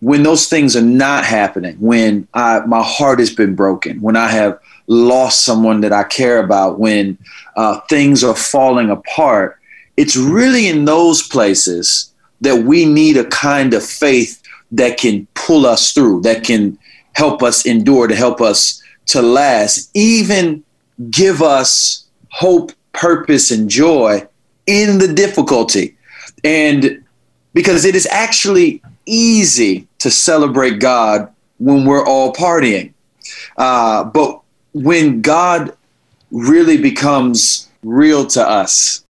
when 0.00 0.22
those 0.22 0.46
things 0.48 0.76
are 0.76 0.82
not 0.82 1.24
happening, 1.24 1.76
when 1.78 2.26
I, 2.32 2.60
my 2.60 2.82
heart 2.82 3.18
has 3.18 3.34
been 3.34 3.54
broken, 3.54 4.00
when 4.00 4.16
I 4.16 4.28
have 4.28 4.58
lost 4.90 5.44
someone 5.44 5.80
that 5.82 5.92
I 5.92 6.02
care 6.02 6.42
about, 6.42 6.80
when 6.80 7.16
uh, 7.56 7.78
things 7.88 8.24
are 8.24 8.34
falling 8.34 8.90
apart, 8.90 9.58
it's 9.96 10.16
really 10.16 10.66
in 10.66 10.84
those 10.84 11.22
places 11.22 12.12
that 12.40 12.64
we 12.64 12.84
need 12.84 13.16
a 13.16 13.24
kind 13.26 13.72
of 13.72 13.84
faith 13.84 14.42
that 14.72 14.98
can 14.98 15.28
pull 15.34 15.64
us 15.64 15.92
through, 15.92 16.22
that 16.22 16.42
can 16.42 16.76
help 17.12 17.40
us 17.42 17.66
endure, 17.66 18.08
to 18.08 18.16
help 18.16 18.40
us 18.40 18.82
to 19.06 19.22
last, 19.22 19.90
even 19.94 20.64
give 21.10 21.40
us 21.40 22.06
hope, 22.30 22.72
purpose, 22.92 23.52
and 23.52 23.70
joy 23.70 24.26
in 24.66 24.98
the 24.98 25.12
difficulty. 25.12 25.96
And 26.42 27.04
because 27.54 27.84
it 27.84 27.94
is 27.94 28.08
actually 28.10 28.82
easy 29.06 29.86
to 30.00 30.10
celebrate 30.10 30.80
God 30.80 31.32
when 31.58 31.84
we're 31.84 32.04
all 32.04 32.32
partying. 32.32 32.92
Uh, 33.56 34.04
but 34.04 34.39
when 34.72 35.22
God 35.22 35.72
really 36.30 36.76
becomes 36.76 37.70
real 37.82 38.26
to 38.28 38.40
us. 38.40 39.04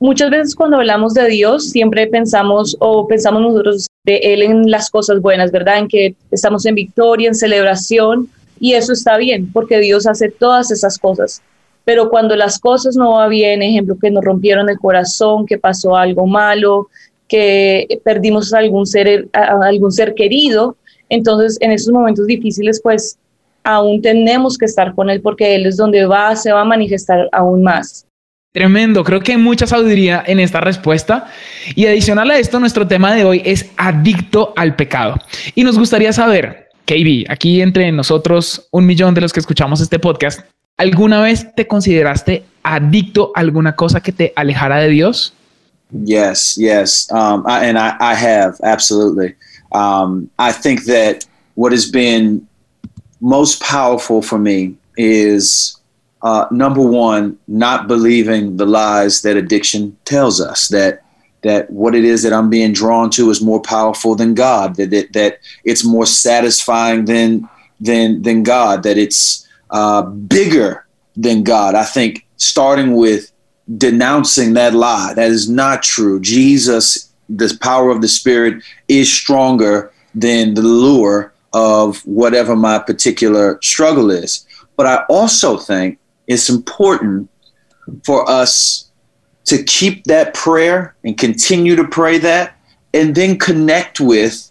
Muchas 0.00 0.30
veces 0.30 0.54
cuando 0.54 0.76
hablamos 0.76 1.14
de 1.14 1.26
Dios 1.28 1.70
siempre 1.70 2.06
pensamos 2.06 2.76
o 2.78 3.06
pensamos 3.08 3.42
nosotros 3.42 3.86
de 4.04 4.18
Él 4.18 4.42
en 4.42 4.70
las 4.70 4.90
cosas 4.90 5.20
buenas, 5.20 5.50
¿verdad? 5.50 5.78
En 5.78 5.88
que 5.88 6.14
estamos 6.30 6.64
en 6.66 6.76
victoria, 6.76 7.28
en 7.28 7.34
celebración, 7.34 8.28
y 8.60 8.74
eso 8.74 8.92
está 8.92 9.16
bien, 9.16 9.50
porque 9.52 9.78
Dios 9.78 10.06
hace 10.06 10.30
todas 10.30 10.70
esas 10.70 10.98
cosas. 10.98 11.42
Pero 11.84 12.10
cuando 12.10 12.36
las 12.36 12.58
cosas 12.58 12.96
no 12.96 13.12
van 13.12 13.30
bien, 13.30 13.62
ejemplo, 13.62 13.96
que 14.00 14.10
nos 14.10 14.24
rompieron 14.24 14.68
el 14.68 14.78
corazón, 14.78 15.46
que 15.46 15.58
pasó 15.58 15.96
algo 15.96 16.26
malo, 16.26 16.88
que 17.28 18.00
perdimos 18.04 18.52
algún 18.52 18.86
ser, 18.86 19.28
algún 19.32 19.90
ser 19.90 20.14
querido, 20.14 20.76
entonces 21.08 21.56
en 21.60 21.72
esos 21.72 21.92
momentos 21.92 22.26
difíciles, 22.26 22.80
pues 22.82 23.18
aún 23.68 24.00
tenemos 24.00 24.56
que 24.56 24.64
estar 24.64 24.94
con 24.94 25.10
Él 25.10 25.20
porque 25.20 25.54
Él 25.54 25.66
es 25.66 25.76
donde 25.76 26.06
va, 26.06 26.34
se 26.34 26.50
va 26.50 26.62
a 26.62 26.64
manifestar 26.64 27.28
aún 27.32 27.62
más. 27.62 28.06
Tremendo, 28.50 29.04
creo 29.04 29.20
que 29.20 29.32
hay 29.32 29.38
mucha 29.38 29.66
sabiduría 29.66 30.24
en 30.26 30.40
esta 30.40 30.60
respuesta. 30.60 31.26
Y 31.74 31.86
adicional 31.86 32.30
a 32.30 32.38
esto, 32.38 32.58
nuestro 32.58 32.88
tema 32.88 33.14
de 33.14 33.26
hoy 33.26 33.42
es 33.44 33.66
adicto 33.76 34.54
al 34.56 34.74
pecado. 34.74 35.16
Y 35.54 35.64
nos 35.64 35.78
gustaría 35.78 36.14
saber, 36.14 36.70
KB, 36.86 37.30
aquí 37.30 37.60
entre 37.60 37.92
nosotros, 37.92 38.66
un 38.70 38.86
millón 38.86 39.12
de 39.12 39.20
los 39.20 39.34
que 39.34 39.40
escuchamos 39.40 39.82
este 39.82 39.98
podcast, 39.98 40.40
¿alguna 40.78 41.20
vez 41.20 41.54
te 41.54 41.66
consideraste 41.66 42.44
adicto 42.62 43.32
a 43.34 43.40
alguna 43.40 43.76
cosa 43.76 44.00
que 44.00 44.12
te 44.12 44.32
alejara 44.34 44.78
de 44.78 44.88
Dios? 44.88 45.34
Yes, 46.06 46.56
yes. 46.56 47.06
Um, 47.10 47.44
I, 47.46 47.68
and 47.68 47.76
I, 47.76 47.96
I 48.00 48.14
have, 48.14 48.54
absolutely. 48.62 49.34
Um, 49.72 50.30
I 50.38 50.52
think 50.52 50.84
that 50.86 51.26
what 51.54 51.72
has 51.74 51.90
been 51.90 52.47
most 53.20 53.60
powerful 53.62 54.22
for 54.22 54.38
me 54.38 54.76
is 54.96 55.78
uh, 56.22 56.46
number 56.50 56.82
one, 56.82 57.38
not 57.46 57.86
believing 57.88 58.56
the 58.56 58.66
lies 58.66 59.22
that 59.22 59.36
addiction 59.36 59.96
tells 60.04 60.40
us 60.40 60.68
that 60.68 61.04
that 61.42 61.70
what 61.70 61.94
it 61.94 62.04
is 62.04 62.22
that 62.22 62.32
I'm 62.32 62.50
being 62.50 62.72
drawn 62.72 63.10
to 63.10 63.30
is 63.30 63.40
more 63.40 63.62
powerful 63.62 64.14
than 64.16 64.34
God, 64.34 64.74
that, 64.76 64.90
that, 64.90 65.12
that 65.12 65.38
it's 65.64 65.84
more 65.84 66.06
satisfying 66.06 67.04
than, 67.04 67.48
than, 67.80 68.22
than 68.22 68.42
God, 68.42 68.82
that 68.82 68.98
it's 68.98 69.46
uh, 69.70 70.02
bigger 70.02 70.84
than 71.16 71.44
God. 71.44 71.74
I 71.74 71.84
think 71.84 72.26
starting 72.38 72.96
with 72.96 73.30
denouncing 73.76 74.54
that 74.54 74.74
lie, 74.74 75.14
that 75.14 75.30
is 75.30 75.48
not 75.48 75.82
true. 75.82 76.18
Jesus, 76.20 77.12
the 77.28 77.56
power 77.60 77.90
of 77.90 78.02
the 78.02 78.08
Spirit, 78.08 78.62
is 78.88 79.12
stronger 79.12 79.92
than 80.14 80.54
the 80.54 80.62
lure 80.62 81.32
of 81.52 81.98
whatever 82.06 82.54
my 82.54 82.78
particular 82.78 83.58
struggle 83.62 84.10
is. 84.10 84.46
But 84.76 84.86
I 84.86 85.04
also 85.08 85.56
think 85.56 85.98
it's 86.26 86.48
important 86.48 87.30
for 88.04 88.28
us 88.28 88.90
to 89.44 89.62
keep 89.62 90.04
that 90.04 90.34
prayer 90.34 90.94
and 91.04 91.16
continue 91.16 91.74
to 91.76 91.84
pray 91.84 92.18
that, 92.18 92.54
and 92.92 93.14
then 93.14 93.38
connect 93.38 93.98
with 93.98 94.50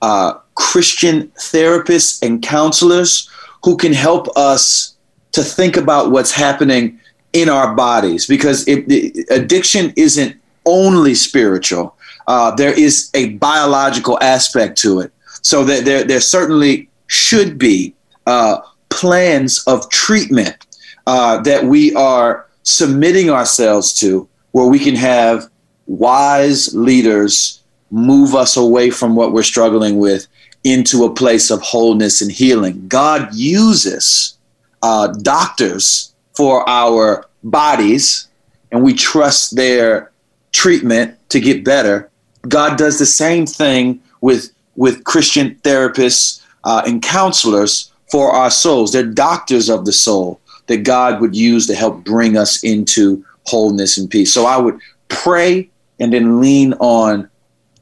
uh, 0.00 0.34
Christian 0.54 1.28
therapists 1.38 2.24
and 2.24 2.42
counselors 2.42 3.28
who 3.62 3.76
can 3.76 3.92
help 3.92 4.28
us 4.36 4.96
to 5.32 5.42
think 5.42 5.76
about 5.76 6.10
what's 6.10 6.32
happening 6.32 6.98
in 7.32 7.48
our 7.48 7.74
bodies 7.74 8.26
because 8.26 8.66
addiction 8.66 9.92
isn't 9.96 10.40
only 10.64 11.14
spiritual. 11.14 11.96
Uh, 12.26 12.54
there 12.54 12.72
is 12.72 13.10
a 13.14 13.30
biological 13.34 14.18
aspect 14.20 14.78
to 14.78 15.00
it. 15.00 15.12
So 15.42 15.64
that 15.64 15.84
there, 15.84 16.04
there 16.04 16.20
certainly 16.20 16.88
should 17.06 17.58
be 17.58 17.94
uh, 18.26 18.60
plans 18.90 19.64
of 19.66 19.88
treatment 19.90 20.66
uh, 21.06 21.40
that 21.42 21.64
we 21.64 21.94
are 21.94 22.46
submitting 22.62 23.30
ourselves 23.30 23.94
to, 23.94 24.28
where 24.52 24.66
we 24.66 24.78
can 24.78 24.94
have 24.94 25.48
wise 25.86 26.74
leaders 26.74 27.62
move 27.90 28.34
us 28.34 28.56
away 28.56 28.90
from 28.90 29.16
what 29.16 29.32
we're 29.32 29.42
struggling 29.42 29.98
with 29.98 30.26
into 30.64 31.04
a 31.04 31.14
place 31.14 31.50
of 31.50 31.62
wholeness 31.62 32.20
and 32.20 32.30
healing. 32.30 32.86
God 32.88 33.34
uses 33.34 34.36
uh, 34.82 35.08
doctors 35.22 36.14
for 36.36 36.68
our 36.68 37.26
bodies, 37.42 38.28
and 38.70 38.82
we 38.82 38.92
trust 38.92 39.56
their 39.56 40.12
treatment 40.52 41.16
to 41.30 41.40
get 41.40 41.64
better. 41.64 42.10
God 42.46 42.76
does 42.76 42.98
the 42.98 43.06
same 43.06 43.46
thing 43.46 44.02
with 44.20 44.52
with 44.78 45.02
Christian 45.02 45.56
therapists 45.64 46.40
uh, 46.62 46.82
and 46.86 47.02
counselors 47.02 47.92
for 48.10 48.30
our 48.30 48.50
souls. 48.50 48.92
They're 48.92 49.02
doctors 49.02 49.68
of 49.68 49.84
the 49.84 49.92
soul 49.92 50.40
that 50.68 50.84
God 50.84 51.20
would 51.20 51.34
use 51.34 51.66
to 51.66 51.74
help 51.74 52.04
bring 52.04 52.38
us 52.38 52.62
into 52.62 53.24
wholeness 53.44 53.98
and 53.98 54.08
peace. 54.08 54.32
So 54.32 54.46
I 54.46 54.56
would 54.56 54.78
pray 55.08 55.68
and 55.98 56.12
then 56.12 56.40
lean 56.40 56.74
on 56.74 57.28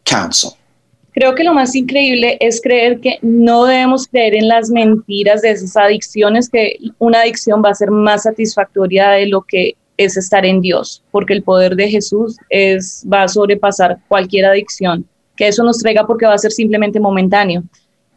counsel. 0.04 0.56
Creo 1.14 1.34
que 1.34 1.44
lo 1.44 1.54
más 1.54 1.74
increíble 1.74 2.36
es 2.40 2.60
creer 2.60 3.00
que 3.00 3.18
no 3.22 3.64
debemos 3.64 4.06
creer 4.06 4.34
en 4.34 4.48
las 4.48 4.68
mentiras 4.70 5.40
de 5.40 5.50
esas 5.50 5.74
adicciones, 5.76 6.50
que 6.50 6.76
una 6.98 7.20
adicción 7.20 7.62
va 7.64 7.70
a 7.70 7.74
ser 7.74 7.90
más 7.90 8.24
satisfactoria 8.24 9.10
de 9.10 9.26
lo 9.26 9.40
que 9.40 9.76
es 9.96 10.18
estar 10.18 10.44
en 10.44 10.60
Dios, 10.60 11.02
porque 11.10 11.32
el 11.32 11.42
poder 11.42 11.74
de 11.74 11.88
Jesús 11.88 12.36
es, 12.50 13.02
va 13.10 13.22
a 13.22 13.28
sobrepasar 13.28 13.98
cualquier 14.08 14.44
adicción, 14.44 15.08
que 15.37 15.49
eso 15.49 15.62
nos 15.62 15.78
traiga 15.78 16.07
porque 16.07 16.26
va 16.26 16.35
a 16.35 16.38
ser 16.38 16.52
simplemente 16.52 17.00
momentáneo. 17.00 17.62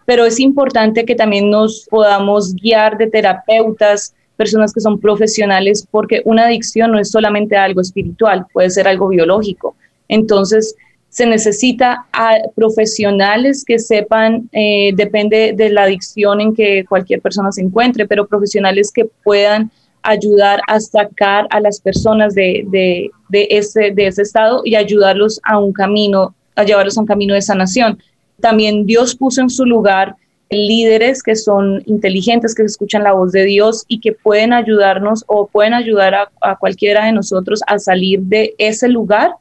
Pero 0.06 0.26
es 0.26 0.40
importante 0.40 1.06
que 1.06 1.16
también 1.16 1.50
nos 1.50 1.86
podamos 1.90 2.56
guiar 2.56 2.98
de 2.98 3.08
terapeutas, 3.08 4.14
personas 4.38 4.74
que 4.74 4.80
son 4.80 5.00
profesionales, 5.00 5.86
porque 5.92 6.22
una 6.26 6.46
adicción 6.46 6.92
no 6.92 7.00
es 7.00 7.12
solamente 7.12 7.58
algo 7.58 7.82
espiritual, 7.82 8.46
puede 8.54 8.70
ser 8.70 8.88
algo 8.88 9.10
biológico. 9.10 9.76
Entonces, 10.08 10.76
se 11.10 11.26
necesita 11.26 12.06
a 12.14 12.38
profesionales 12.56 13.66
que 13.66 13.80
sepan, 13.80 14.48
eh, 14.52 14.92
depende 14.96 15.54
de 15.56 15.70
la 15.70 15.84
adicción 15.84 16.40
en 16.40 16.56
que 16.56 16.86
cualquier 16.88 17.22
persona 17.22 17.52
se 17.52 17.62
encuentre, 17.62 18.08
pero 18.08 18.28
profesionales 18.28 18.92
que 18.94 19.06
puedan 19.24 19.72
ayudar 20.04 20.62
a 20.68 20.80
sacar 20.80 21.48
a 21.50 21.60
las 21.60 21.82
personas 21.82 22.34
de, 22.36 23.12
ese 23.32 24.22
estado 24.22 24.62
y 24.64 24.75
ayudarlos 24.75 25.40
a 25.44 25.60
un 25.60 25.74
camino, 25.74 26.36
a 26.59 26.65
llevarlos 26.65 26.98
a 26.98 27.01
un 27.01 27.07
camino 27.07 27.33
de 27.33 27.41
sanación. 27.41 28.00
También 28.41 28.85
Dios 28.85 29.15
puso 29.15 29.41
en 29.41 29.50
su 29.50 29.65
lugar 29.65 30.15
líderes 30.50 31.24
que 31.24 31.35
son 31.35 31.81
inteligentes, 31.85 32.53
que 32.53 32.63
escuchan 32.63 33.03
la 33.03 33.13
voz 33.13 33.31
de 33.31 33.45
Dios 33.45 33.85
y 33.87 34.01
que 34.01 34.11
pueden 34.11 34.51
ayudarnos 34.51 35.24
o 35.27 35.48
pueden 35.48 35.74
ayudar 35.74 36.15
a, 36.41 36.55
cualquiera 36.57 37.05
de 37.05 37.13
nosotros 37.13 37.61
a 37.65 37.79
salir 37.79 38.19
de 38.22 38.55
ese 38.57 38.89
lugar 38.89 39.31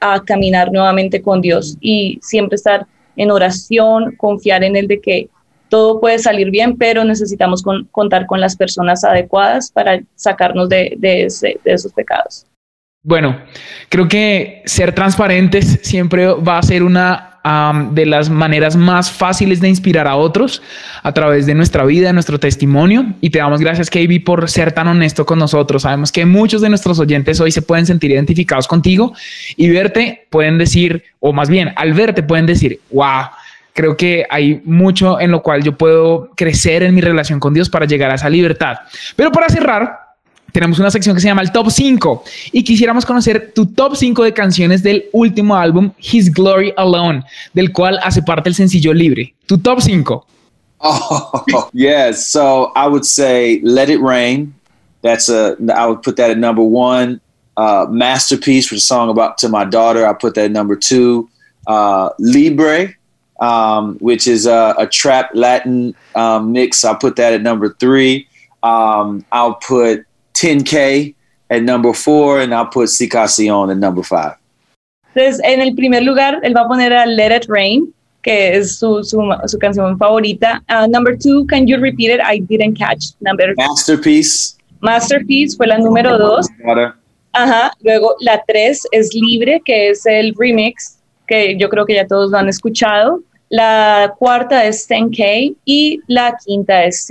a 0.00 0.20
caminar 0.24 0.72
nuevamente 0.72 1.22
con 1.22 1.40
Dios 1.40 1.76
y 1.80 2.18
siempre 2.22 2.56
estar 2.56 2.86
en 3.16 3.30
oración, 3.30 4.16
confiar 4.16 4.64
en 4.64 4.74
el 4.74 4.88
de 4.88 5.00
que 5.00 5.28
todo 5.68 6.00
puede 6.00 6.18
salir 6.18 6.50
bien, 6.50 6.76
pero 6.76 7.04
necesitamos 7.04 7.62
con, 7.62 7.84
contar 7.92 8.26
con 8.26 8.40
las 8.40 8.56
personas 8.56 9.04
adecuadas 9.04 9.70
para 9.70 10.02
sacarnos 10.16 10.68
de 10.68 11.28
esos 11.64 11.92
pecados. 11.92 12.46
Bueno, 13.06 13.38
creo 13.90 14.08
que 14.08 14.62
ser 14.64 14.94
transparentes 14.94 15.78
siempre 15.82 16.26
va 16.26 16.56
a 16.56 16.62
ser 16.62 16.82
una 16.82 17.30
de 17.90 18.06
las 18.06 18.30
maneras 18.30 18.74
más 18.74 19.10
fáciles 19.10 19.60
de 19.60 19.68
inspirar 19.68 20.06
a 20.08 20.16
otros 20.16 20.62
a 21.02 21.12
través 21.12 21.44
de 21.44 21.54
nuestra 21.54 21.84
vida, 21.84 22.06
de 22.06 22.14
nuestro 22.14 22.40
testimonio. 22.40 23.04
Y 23.20 23.28
te 23.28 23.40
damos 23.40 23.60
gracias, 23.60 23.90
KB, 23.90 24.24
por 24.24 24.48
ser 24.48 24.72
tan 24.72 24.88
honesto 24.88 25.26
con 25.26 25.38
nosotros. 25.38 25.82
Sabemos 25.82 26.10
que 26.10 26.24
muchos 26.24 26.62
de 26.62 26.70
nuestros 26.70 26.98
oyentes 26.98 27.38
hoy 27.42 27.52
se 27.52 27.60
pueden 27.60 27.84
sentir 27.84 28.10
identificados 28.10 28.66
contigo 28.66 29.12
y 29.56 29.68
verte 29.68 30.26
pueden 30.30 30.56
decir, 30.56 31.04
o 31.20 31.34
más 31.34 31.50
bien, 31.50 31.74
al 31.76 31.92
verte 31.92 32.22
pueden 32.22 32.46
decir, 32.46 32.80
wow. 32.90 33.26
Creo 33.74 33.96
que 33.96 34.24
hay 34.30 34.62
mucho 34.64 35.20
en 35.20 35.32
lo 35.32 35.42
cual 35.42 35.62
yo 35.62 35.76
puedo 35.76 36.30
crecer 36.36 36.84
en 36.84 36.94
mi 36.94 37.00
relación 37.00 37.40
con 37.40 37.52
Dios 37.52 37.68
para 37.68 37.86
llegar 37.86 38.08
a 38.12 38.14
esa 38.14 38.30
libertad. 38.30 38.76
Pero 39.16 39.32
para 39.32 39.48
cerrar, 39.48 40.03
tenemos 40.54 40.78
una 40.78 40.90
sección 40.90 41.16
que 41.16 41.20
se 41.20 41.26
llama 41.26 41.42
el 41.42 41.50
Top 41.50 41.68
5 41.68 42.22
y 42.52 42.62
quisiéramos 42.62 43.04
conocer 43.04 43.52
tu 43.52 43.66
top 43.66 43.96
5 43.96 44.22
de 44.22 44.32
canciones 44.32 44.84
del 44.84 45.06
último 45.12 45.56
álbum 45.56 45.90
His 45.98 46.32
Glory 46.32 46.72
Alone, 46.76 47.24
del 47.52 47.72
cual 47.72 47.98
hace 48.04 48.22
parte 48.22 48.50
el 48.50 48.54
sencillo 48.54 48.94
Libre. 48.94 49.34
Tu 49.46 49.58
top 49.58 49.80
5. 49.80 50.26
Oh, 50.86 51.70
yes. 51.72 52.28
So 52.28 52.70
I 52.76 52.86
would 52.86 53.06
say 53.06 53.58
Let 53.62 53.88
It 53.88 54.02
Rain. 54.02 54.52
That's 55.00 55.30
a, 55.30 55.56
I 55.74 55.86
would 55.86 56.02
put 56.02 56.16
that 56.16 56.30
at 56.30 56.36
number 56.36 56.62
one. 56.62 57.22
Uh, 57.56 57.86
Masterpiece, 57.88 58.70
which 58.70 58.78
is 58.78 58.84
a 58.84 58.86
song 58.86 59.08
about 59.08 59.38
to 59.38 59.48
my 59.48 59.64
daughter. 59.64 60.06
I 60.06 60.12
put 60.12 60.34
that 60.34 60.44
at 60.44 60.50
number 60.50 60.76
two. 60.76 61.30
Uh, 61.66 62.10
Libre, 62.18 62.92
um, 63.40 63.96
which 64.00 64.26
is 64.26 64.44
a, 64.44 64.74
a 64.76 64.86
trap 64.86 65.30
Latin 65.32 65.94
um, 66.14 66.52
mix. 66.52 66.84
I'll 66.84 66.96
put 66.96 67.16
that 67.16 67.32
at 67.32 67.40
number 67.40 67.74
three. 67.80 68.28
Um, 68.62 69.24
I'll 69.32 69.54
put 69.54 70.04
10K 70.34 71.14
at 71.50 71.62
number 71.62 71.92
four, 71.92 72.40
and 72.40 72.54
I'll 72.54 72.66
put 72.66 72.88
Cicacion 72.88 73.70
at 73.70 73.78
number 73.78 74.02
five. 74.02 74.36
Entonces, 75.14 75.40
en 75.44 75.60
el 75.60 75.74
primer 75.74 76.02
lugar, 76.02 76.40
él 76.42 76.54
va 76.56 76.62
a 76.62 76.68
poner 76.68 76.92
a 76.92 77.06
Let 77.06 77.36
It 77.36 77.46
Rain, 77.48 77.94
que 78.22 78.56
es 78.56 78.78
su, 78.78 79.04
su, 79.04 79.20
su 79.46 79.58
canción 79.58 79.96
favorita. 79.96 80.62
Uh, 80.68 80.86
number 80.88 81.16
two, 81.16 81.46
can 81.46 81.66
you 81.68 81.78
repeat 81.78 82.10
it? 82.10 82.20
I 82.20 82.40
didn't 82.40 82.76
catch. 82.76 83.14
Number 83.20 83.54
Masterpiece. 83.56 84.56
Masterpiece 84.80 85.56
fue 85.56 85.68
la 85.68 85.78
número 85.78 86.18
dos. 86.18 86.46
Ajá. 87.32 87.72
Luego 87.82 88.16
la 88.20 88.42
tres 88.46 88.82
es 88.92 89.14
Libre, 89.14 89.60
que 89.64 89.90
es 89.90 90.04
el 90.06 90.34
remix, 90.36 90.98
que 91.26 91.56
yo 91.56 91.68
creo 91.68 91.86
que 91.86 91.94
ya 91.94 92.06
todos 92.06 92.30
lo 92.30 92.38
han 92.38 92.48
escuchado. 92.48 93.22
La 93.50 94.14
cuarta 94.18 94.64
es 94.64 94.88
10K 94.88 95.56
y 95.64 96.00
la 96.08 96.36
quinta 96.44 96.84
es 96.84 97.06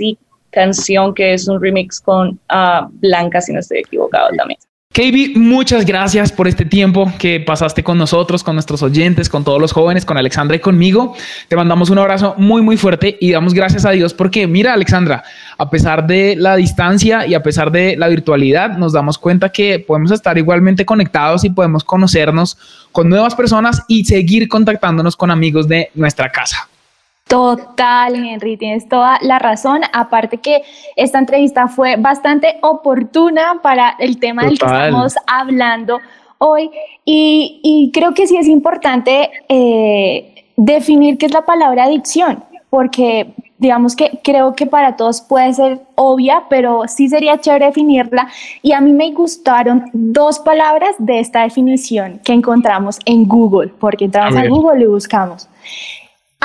canción, 0.54 1.12
que 1.14 1.34
es 1.34 1.48
un 1.48 1.60
remix 1.60 2.00
con 2.00 2.28
uh, 2.30 2.88
Blanca, 2.92 3.40
si 3.40 3.52
no 3.52 3.60
estoy 3.60 3.78
equivocado 3.80 4.28
también. 4.36 4.58
KB, 4.94 5.36
muchas 5.36 5.84
gracias 5.84 6.30
por 6.30 6.46
este 6.46 6.64
tiempo 6.64 7.12
que 7.18 7.40
pasaste 7.40 7.82
con 7.82 7.98
nosotros, 7.98 8.44
con 8.44 8.54
nuestros 8.54 8.80
oyentes, 8.80 9.28
con 9.28 9.42
todos 9.42 9.60
los 9.60 9.72
jóvenes, 9.72 10.04
con 10.04 10.16
Alexandra 10.16 10.54
y 10.54 10.60
conmigo. 10.60 11.16
Te 11.48 11.56
mandamos 11.56 11.90
un 11.90 11.98
abrazo 11.98 12.36
muy, 12.38 12.62
muy 12.62 12.76
fuerte 12.76 13.18
y 13.20 13.32
damos 13.32 13.54
gracias 13.54 13.84
a 13.84 13.90
Dios 13.90 14.14
porque, 14.14 14.46
mira, 14.46 14.72
Alexandra, 14.72 15.24
a 15.58 15.68
pesar 15.68 16.06
de 16.06 16.36
la 16.36 16.54
distancia 16.54 17.26
y 17.26 17.34
a 17.34 17.42
pesar 17.42 17.72
de 17.72 17.96
la 17.96 18.06
virtualidad, 18.06 18.78
nos 18.78 18.92
damos 18.92 19.18
cuenta 19.18 19.48
que 19.48 19.80
podemos 19.80 20.12
estar 20.12 20.38
igualmente 20.38 20.86
conectados 20.86 21.42
y 21.42 21.50
podemos 21.50 21.82
conocernos 21.82 22.56
con 22.92 23.08
nuevas 23.08 23.34
personas 23.34 23.82
y 23.88 24.04
seguir 24.04 24.46
contactándonos 24.46 25.16
con 25.16 25.32
amigos 25.32 25.66
de 25.66 25.90
nuestra 25.96 26.30
casa. 26.30 26.68
Total, 27.26 28.14
Henry, 28.14 28.56
tienes 28.56 28.88
toda 28.88 29.18
la 29.22 29.38
razón. 29.38 29.80
Aparte 29.92 30.38
que 30.38 30.62
esta 30.94 31.18
entrevista 31.18 31.68
fue 31.68 31.96
bastante 31.96 32.58
oportuna 32.62 33.60
para 33.62 33.96
el 33.98 34.18
tema 34.18 34.44
del 34.44 34.58
que 34.58 34.66
estamos 34.66 35.14
hablando 35.26 36.00
hoy 36.38 36.70
y, 37.04 37.60
y 37.62 37.90
creo 37.92 38.12
que 38.12 38.26
sí 38.26 38.36
es 38.36 38.46
importante 38.46 39.30
eh, 39.48 40.44
definir 40.56 41.18
qué 41.18 41.26
es 41.26 41.32
la 41.32 41.42
palabra 41.42 41.84
adicción, 41.84 42.44
porque 42.70 43.34
digamos 43.58 43.96
que 43.96 44.20
creo 44.22 44.54
que 44.54 44.66
para 44.66 44.96
todos 44.96 45.22
puede 45.22 45.52
ser 45.54 45.80
obvia, 45.94 46.44
pero 46.50 46.82
sí 46.86 47.08
sería 47.08 47.38
chévere 47.38 47.66
definirla. 47.66 48.28
Y 48.62 48.72
a 48.72 48.80
mí 48.80 48.92
me 48.92 49.10
gustaron 49.12 49.84
dos 49.92 50.38
palabras 50.38 50.94
de 50.98 51.20
esta 51.20 51.42
definición 51.42 52.20
que 52.24 52.32
encontramos 52.32 52.98
en 53.06 53.26
Google, 53.26 53.72
porque 53.78 54.04
entramos 54.04 54.36
A. 54.36 54.46
Google 54.46 54.82
y 54.82 54.86
buscamos. 54.86 55.48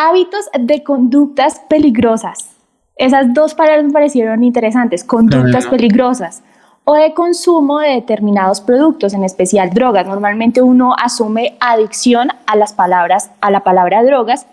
Hábitos 0.02 0.46
de 0.58 0.82
conductas 0.82 1.60
peligrosas. 1.68 2.56
Esas 2.96 3.34
dos 3.34 3.54
palabras 3.54 3.84
me 3.84 3.92
parecieron 3.92 4.46
interesantes, 4.46 5.04
conductas 5.04 5.66
Claro. 5.66 5.72
peligrosas 5.72 6.42
o 6.86 6.94
de 6.94 7.14
consumo 7.14 7.80
de 7.80 7.90
determinados 7.96 8.62
productos, 8.62 9.14
en 9.14 9.26
especial 9.26 9.72
drogas. 9.72 10.08
Normalmente 10.08 10.62
uno 10.62 10.96
asume 10.98 11.58
adicción 11.60 12.30
a 12.46 12.56
las 12.56 12.72
palabras, 12.72 13.32
a 13.42 13.52
la 13.52 13.66
palabra 13.66 14.02
drogas 14.02 14.48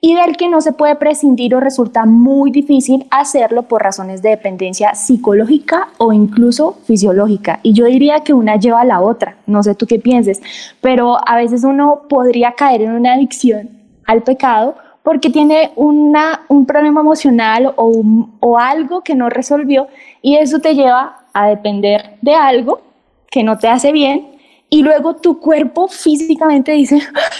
y 0.00 0.14
del 0.14 0.36
que 0.36 0.48
no 0.48 0.60
se 0.60 0.70
puede 0.70 0.94
prescindir 0.94 1.56
o 1.56 1.58
resulta 1.58 2.04
muy 2.06 2.52
difícil 2.52 3.08
hacerlo 3.10 3.62
por 3.62 3.82
razones 3.82 4.22
de 4.22 4.28
dependencia 4.28 4.94
psicológica 4.94 5.88
o 5.98 6.12
incluso 6.12 6.76
fisiológica. 6.84 7.58
Y 7.64 7.72
yo 7.72 7.86
diría 7.86 8.20
que 8.20 8.34
una 8.34 8.54
lleva 8.54 8.82
a 8.82 8.84
la 8.84 9.00
otra, 9.00 9.34
no 9.48 9.64
sé 9.64 9.74
tú 9.74 9.88
qué 9.88 9.98
pienses, 9.98 10.40
pero 10.80 11.18
a 11.28 11.34
veces 11.34 11.64
uno 11.64 12.02
podría 12.08 12.52
caer 12.52 12.82
en 12.82 12.92
una 12.92 13.14
adicción 13.14 13.82
al 14.06 14.22
pecado 14.22 14.76
porque 15.02 15.30
tiene 15.30 15.72
una, 15.76 16.42
un 16.48 16.64
problema 16.66 17.00
emocional 17.00 17.72
o, 17.76 17.84
un- 17.86 18.34
o 18.40 18.58
algo 18.58 19.02
que 19.02 19.14
no 19.14 19.28
resolvió 19.28 19.88
y 20.20 20.36
eso 20.36 20.58
te 20.60 20.74
lleva 20.74 21.18
a 21.32 21.48
depender 21.48 22.16
de 22.20 22.34
algo 22.34 22.80
que 23.30 23.42
no 23.42 23.58
te 23.58 23.68
hace 23.68 23.92
bien 23.92 24.28
y 24.68 24.82
luego 24.82 25.16
tu 25.16 25.38
cuerpo 25.38 25.86
físicamente 25.88 26.72
dice, 26.72 26.98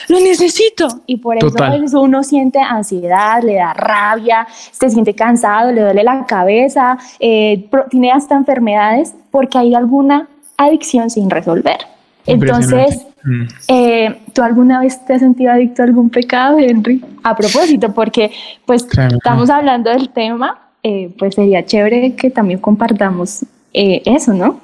lo 0.09 0.21
necesito. 0.21 0.87
Y 1.07 1.17
por 1.17 1.39
eso 1.39 1.49
Total. 1.49 1.81
veces 1.81 1.95
uno 1.95 2.23
siente 2.23 2.59
ansiedad, 2.59 3.43
le 3.43 3.55
da 3.55 3.73
rabia, 3.73 4.47
se 4.71 4.91
siente 4.91 5.15
cansado, 5.15 5.73
le 5.73 5.81
duele 5.81 6.03
la 6.05 6.27
cabeza, 6.27 6.99
eh, 7.21 7.69
tiene 7.91 8.11
hasta 8.13 8.35
enfermedades 8.35 9.15
porque 9.31 9.57
hay 9.57 9.75
alguna 9.75 10.29
adicción 10.59 11.09
sin 11.09 11.31
resolver. 11.31 11.79
Entonces. 12.27 13.07
Mm. 13.25 13.43
eh, 13.69 14.19
¿tú 14.35 14.43
alguna 14.43 14.81
vez 14.81 15.05
te 15.07 15.15
has 15.15 15.21
sentido 15.21 15.53
adicto 15.53 15.83
a 15.83 15.85
algún 15.87 16.11
pecado, 16.11 16.59
Henry? 16.59 17.05
A 17.23 17.37
propósito, 17.37 17.93
porque 17.95 18.31
pues 18.67 18.85
Claro. 18.85 19.17
estamos 19.17 19.49
hablando 19.51 19.91
del 19.91 20.09
tema, 20.11 20.59
eh, 20.83 21.11
pues 21.19 21.37
sería 21.37 21.65
chévere 21.65 22.15
que 22.17 22.31
también 22.31 22.59
compartamos 22.59 23.45
eh, 23.73 24.03
eso, 24.05 24.33
¿no? 24.35 24.61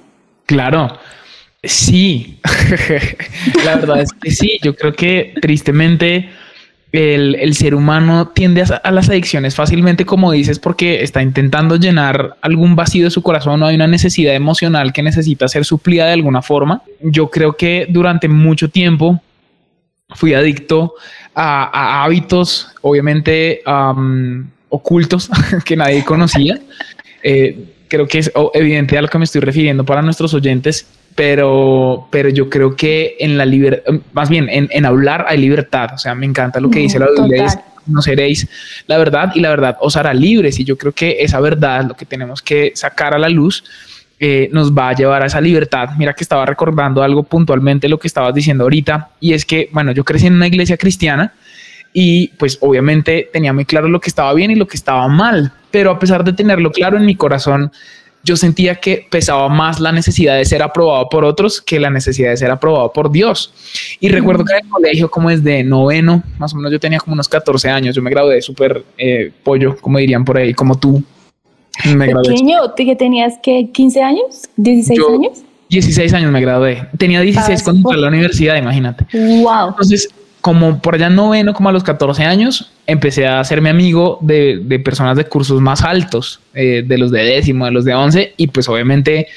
Claro, 0.47 0.88
sí. 1.62 2.40
La 3.64 3.77
verdad 3.77 4.01
es 4.01 4.12
que 4.12 4.31
sí. 4.31 4.59
Yo 4.62 4.75
creo 4.75 4.92
que 4.94 5.35
tristemente 5.40 6.29
el, 6.92 7.55
ser 7.55 7.74
humano 7.74 8.29
tiende 8.29 8.62
a, 8.62 8.90
las 8.90 9.09
adicciones 9.11 9.55
fácilmente, 9.55 10.07
como 10.07 10.33
dices, 10.33 10.59
porque 10.59 11.03
está 11.03 11.22
intentando 11.22 11.77
llenar 11.77 12.37
algún 12.40 12.77
vacío 12.77 13.05
de 13.05 13.11
su 13.11 13.22
corazón 13.22 13.62
o 13.62 13.66
hay 13.66 13.74
una 13.74 13.87
necesidad 13.87 14.35
emocional 14.35 14.92
que 14.92 15.03
necesita 15.03 15.48
ser 15.48 15.64
suplida 15.64 16.07
de 16.07 16.12
alguna 16.12 16.40
forma. 16.40 16.83
Yo 17.03 17.31
creo 17.31 17.55
que 17.55 17.87
durante 17.90 18.29
mucho 18.29 18.70
tiempo 18.70 19.20
fui 20.14 20.33
adicto 20.33 20.94
a, 21.35 22.05
hábitos, 22.05 22.68
obviamente 22.81 23.61
am, 23.66 24.51
ocultos 24.70 25.31
que 25.64 25.77
nadie 25.77 26.05
conocía. 26.05 26.59
Eh, 27.22 27.74
creo 27.88 28.07
que 28.07 28.18
es 28.18 28.33
evidente 28.55 28.96
a 28.96 29.03
lo 29.03 29.09
que 29.09 29.18
me 29.18 29.24
estoy 29.24 29.42
refiriendo 29.42 29.85
para 29.85 30.01
nuestros 30.03 30.33
oyentes, 30.33 30.87
pero, 31.18 32.07
pero 32.12 32.28
yo 32.28 32.48
creo 32.48 32.76
que 32.76 33.16
en 33.18 33.37
la 33.37 33.44
libertad, 33.44 33.92
más 34.12 34.28
bien 34.28 34.48
en, 34.48 34.68
en 34.70 34.87
hablar 34.87 35.24
hay 35.28 35.38
libertad. 35.38 35.90
O 35.92 35.98
sea, 35.98 36.14
me 36.14 36.24
encanta 36.24 36.61
lo 36.61 36.70
que 36.70 36.78
Mm, 36.78 36.83
dice 36.83 37.00
la 37.00 37.09
Biblia, 37.11 37.44
es, 37.44 37.57
total. 37.57 37.72
conoceréis 37.87 38.48
la 38.87 38.98
verdad 38.98 39.33
y 39.35 39.40
la 39.40 39.48
verdad 39.48 39.76
os 39.81 39.96
hará 39.96 40.14
libres. 40.14 40.61
Y 40.61 40.64
yo 40.64 40.78
creo 40.78 40.92
que 40.92 41.16
esa 41.18 41.40
verdad, 41.40 41.87
lo 41.88 41.94
que 41.94 42.07
tenemos 42.07 42.40
que 42.40 42.70
sacar 42.76 43.14
a 43.14 43.18
la 43.18 43.28
luz, 43.28 43.64
eh, 44.20 44.48
nos 44.52 44.72
va 44.72 44.90
a 44.90 44.92
llevar 44.92 45.24
a 45.24 45.26
esa 45.26 45.40
libertad. 45.40 45.88
Mira 45.98 46.12
que 46.12 46.22
estaba 46.22 46.46
recordando 46.46 47.02
algo 47.02 47.24
puntualmente 47.24 47.88
lo 47.88 47.98
que 47.98 48.07
estabas 48.07 48.33
diciendo 48.33 48.62
ahorita, 48.62 49.11
y 49.18 49.33
es 49.33 49.44
que, 49.44 49.68
bueno, 49.72 49.90
yo 49.90 50.04
crecí 50.04 50.28
en 50.28 50.35
una 50.35 50.46
iglesia 50.46 50.76
cristiana 50.76 51.33
y 51.92 52.28
pues 52.38 52.59
obviamente 52.61 53.28
tenía 53.33 53.52
muy 53.52 53.64
claro 53.64 53.88
lo 53.88 53.98
que 54.00 54.09
estaba 54.09 54.33
bien 54.35 54.52
y 54.52 54.54
lo 54.54 54.68
que 54.68 54.76
estaba 54.76 55.09
mal, 55.09 55.50
pero 55.72 55.90
a 55.90 55.98
pesar 55.98 56.22
de 56.22 56.33
tenerlo 56.33 56.70
claro 56.70 56.96
en 56.96 57.04
mi 57.04 57.16
corazón, 57.16 57.72
yo 58.24 58.37
sentía 58.37 58.74
que 58.76 59.07
pesaba 59.11 59.48
más 59.48 59.81
la 59.81 59.92
necesidad 59.92 60.37
de 60.37 60.44
ser 60.44 60.62
aprobado 60.62 61.09
por 61.09 61.24
otros 61.24 61.61
que 61.61 61.81
la 61.81 61.90
necesidad 61.90 62.31
de 62.31 62.37
ser 62.37 62.50
aprobado 62.50 62.92
por 62.92 63.11
Dios. 63.11 63.52
Y 64.00 64.09
recuerdo 64.09 64.44
que 64.44 64.52
en 64.52 64.64
el 64.66 64.70
colegio, 64.70 65.11
como 65.11 65.31
desde 65.31 65.62
noveno, 65.64 66.22
más 66.38 66.52
o 66.52 66.57
menos 66.57 66.72
yo 66.72 66.81
tenía 66.81 66.98
como 66.98 67.14
unos 67.14 67.28
14 67.28 67.70
años, 67.70 67.94
yo 67.96 68.02
me 68.02 68.11
gradué 68.11 68.42
súper 68.42 68.85
eh, 68.98 69.33
pollo, 69.42 69.76
como 69.81 69.98
dirían 69.98 70.24
por 70.24 70.37
ahí, 70.37 70.52
como 70.52 70.78
tú. 70.78 71.02
Me 71.94 72.12
Pequeño, 72.12 72.70
¿tú 72.76 72.85
que 72.85 72.96
tenías 72.96 73.35
que 73.42 73.70
15 73.72 74.02
años? 74.02 74.42
¿16 74.57 74.96
Yo- 74.96 75.14
años? 75.14 75.38
16 75.70 76.12
años 76.14 76.33
me 76.33 76.40
gradué. 76.40 76.88
Tenía 76.96 77.20
16 77.20 77.59
Estabas 77.59 77.62
cuando 77.62 77.90
entré 77.90 77.98
a 77.98 78.02
la 78.02 78.09
universidad, 78.09 78.57
imagínate. 78.57 79.07
Wow. 79.12 79.68
Entonces, 79.68 80.09
como 80.40 80.81
por 80.81 80.94
allá 80.94 81.09
en 81.09 81.16
noveno, 81.16 81.53
como 81.55 81.68
a 81.68 81.72
los 81.72 81.83
14 81.83 82.24
años, 82.24 82.70
empecé 82.87 83.27
a 83.27 83.40
hacerme 83.40 83.70
amigo 83.70 84.18
de, 84.20 84.61
de 84.62 84.79
personas 84.79 85.16
de 85.16 85.24
cursos 85.24 85.61
más 85.61 85.83
altos, 85.83 86.40
eh, 86.55 86.83
de 86.87 86.98
los 86.98 87.11
de 87.11 87.22
décimo, 87.24 87.64
de 87.64 87.72
los 87.72 87.85
de 87.85 87.94
once, 87.94 88.35
y 88.37 88.46
pues 88.46 88.68
obviamente 88.68 89.29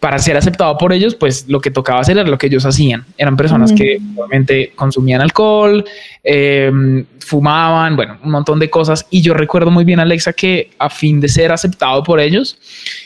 para 0.00 0.18
ser 0.18 0.36
aceptado 0.36 0.76
por 0.76 0.92
ellos, 0.92 1.14
pues 1.14 1.46
lo 1.48 1.60
que 1.60 1.70
tocaba 1.70 2.00
hacer 2.00 2.18
era 2.18 2.28
lo 2.28 2.36
que 2.36 2.48
ellos 2.48 2.66
hacían. 2.66 3.04
Eran 3.16 3.36
personas 3.36 3.72
que 3.72 3.98
obviamente 4.14 4.72
consumían 4.76 5.22
alcohol, 5.22 5.84
eh, 6.22 6.70
fumaban, 7.18 7.96
bueno, 7.96 8.18
un 8.22 8.30
montón 8.30 8.58
de 8.58 8.68
cosas. 8.68 9.06
Y 9.10 9.22
yo 9.22 9.34
recuerdo 9.34 9.70
muy 9.70 9.84
bien, 9.84 9.98
Alexa, 9.98 10.32
que 10.32 10.70
a 10.78 10.90
fin 10.90 11.20
de 11.20 11.28
ser 11.28 11.50
aceptado 11.50 12.02
por 12.02 12.20
ellos, 12.20 12.58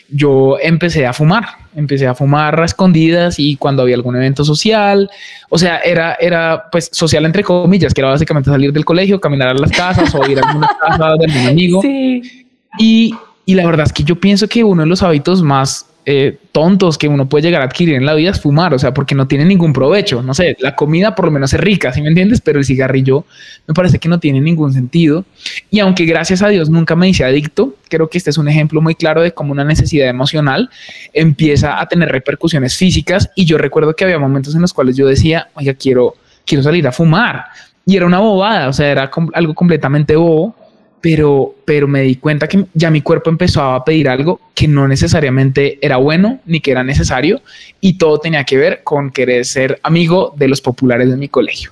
yo 0.08 0.58
empecé 0.60 1.06
a 1.06 1.12
fumar, 1.12 1.46
empecé 1.74 2.06
a 2.06 2.14
fumar 2.14 2.60
a 2.60 2.64
escondidas 2.64 3.38
y 3.38 3.56
cuando 3.56 3.82
había 3.82 3.94
algún 3.94 4.16
evento 4.16 4.44
social, 4.44 5.10
o 5.48 5.58
sea, 5.58 5.78
era, 5.78 6.16
era 6.20 6.64
pues 6.70 6.88
social 6.92 7.24
entre 7.24 7.44
comillas, 7.44 7.94
que 7.94 8.00
era 8.00 8.10
básicamente 8.10 8.50
salir 8.50 8.72
del 8.72 8.84
colegio, 8.84 9.20
caminar 9.20 9.48
a 9.48 9.54
las 9.54 9.70
casas 9.70 10.14
o 10.14 10.28
ir 10.28 10.38
a 10.38 10.48
alguna 10.48 10.68
casa 10.80 11.14
de 11.18 11.32
algún 11.32 11.48
amigo. 11.48 11.82
Sí. 11.82 12.46
Y, 12.78 13.14
y 13.44 13.54
la 13.54 13.66
verdad 13.66 13.86
es 13.86 13.92
que 13.92 14.04
yo 14.04 14.16
pienso 14.16 14.48
que 14.48 14.64
uno 14.64 14.82
de 14.82 14.88
los 14.88 15.02
hábitos 15.02 15.42
más 15.42 15.86
eh, 16.06 16.38
tontos 16.52 16.96
que 16.96 17.08
uno 17.08 17.28
puede 17.28 17.42
llegar 17.42 17.60
a 17.60 17.66
adquirir 17.66 17.94
en 17.94 18.06
la 18.06 18.14
vida 18.14 18.30
es 18.30 18.40
fumar, 18.40 18.72
o 18.72 18.78
sea, 18.78 18.94
porque 18.94 19.14
no 19.14 19.28
tiene 19.28 19.44
ningún 19.44 19.72
provecho. 19.72 20.22
No 20.22 20.32
sé, 20.32 20.56
la 20.60 20.74
comida 20.74 21.14
por 21.14 21.26
lo 21.26 21.30
menos 21.30 21.52
es 21.52 21.60
rica, 21.60 21.92
¿sí 21.92 22.00
me 22.00 22.08
entiendes? 22.08 22.40
Pero 22.40 22.58
el 22.58 22.64
cigarrillo 22.64 23.26
me 23.66 23.74
parece 23.74 23.98
que 23.98 24.08
no 24.08 24.18
tiene 24.18 24.40
ningún 24.40 24.72
sentido. 24.72 25.24
Y 25.70 25.80
aunque 25.80 26.06
gracias 26.06 26.42
a 26.42 26.48
Dios 26.48 26.70
nunca 26.70 26.96
me 26.96 27.08
hice 27.08 27.24
adicto, 27.24 27.74
creo 27.88 28.08
que 28.08 28.18
este 28.18 28.30
es 28.30 28.38
un 28.38 28.48
ejemplo 28.48 28.80
muy 28.80 28.94
claro 28.94 29.20
de 29.20 29.32
cómo 29.32 29.52
una 29.52 29.64
necesidad 29.64 30.08
emocional 30.08 30.70
empieza 31.12 31.80
a 31.80 31.86
tener 31.86 32.08
repercusiones 32.08 32.76
físicas. 32.76 33.30
Y 33.34 33.44
yo 33.44 33.58
recuerdo 33.58 33.94
que 33.94 34.04
había 34.04 34.18
momentos 34.18 34.54
en 34.54 34.62
los 34.62 34.72
cuales 34.72 34.96
yo 34.96 35.06
decía, 35.06 35.48
oiga, 35.54 35.74
quiero, 35.74 36.14
quiero 36.46 36.62
salir 36.62 36.86
a 36.88 36.92
fumar. 36.92 37.44
Y 37.84 37.96
era 37.96 38.06
una 38.06 38.20
bobada, 38.20 38.68
o 38.68 38.72
sea, 38.72 38.90
era 38.90 39.10
algo 39.34 39.54
completamente 39.54 40.16
bobo, 40.16 40.54
pero, 41.00 41.54
pero 41.64 41.88
me 41.88 42.02
di 42.02 42.16
cuenta 42.16 42.46
que 42.46 42.64
ya 42.74 42.90
mi 42.90 43.00
cuerpo 43.00 43.30
empezó 43.30 43.62
a 43.62 43.84
pedir 43.84 44.08
algo 44.08 44.40
que 44.54 44.68
no 44.68 44.86
necesariamente 44.86 45.78
era 45.80 45.96
bueno 45.96 46.38
ni 46.44 46.60
que 46.60 46.70
era 46.72 46.84
necesario 46.84 47.40
y 47.80 47.96
todo 47.96 48.18
tenía 48.18 48.44
que 48.44 48.56
ver 48.56 48.82
con 48.82 49.10
querer 49.10 49.44
ser 49.44 49.80
amigo 49.82 50.34
de 50.36 50.48
los 50.48 50.60
populares 50.60 51.08
de 51.10 51.16
mi 51.16 51.28
colegio. 51.28 51.70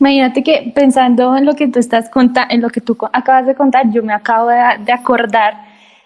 Imagínate 0.00 0.42
que 0.42 0.72
pensando 0.74 1.36
en 1.36 1.46
lo 1.46 1.54
que 1.54 1.68
tú 1.68 1.78
estás 1.78 2.08
contando, 2.10 2.54
en 2.54 2.60
lo 2.60 2.70
que 2.70 2.80
tú 2.80 2.96
acabas 3.12 3.46
de 3.46 3.54
contar, 3.54 3.90
yo 3.90 4.02
me 4.02 4.12
acabo 4.12 4.48
de, 4.48 4.92
acordar 4.92 5.54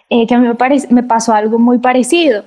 eh, 0.09 0.27
que 0.27 0.35
a 0.35 0.39
mí 0.39 0.47
me, 0.47 0.79
me 0.91 1.03
pasó 1.03 1.33
algo 1.33 1.59
muy 1.59 1.79
parecido, 1.79 2.45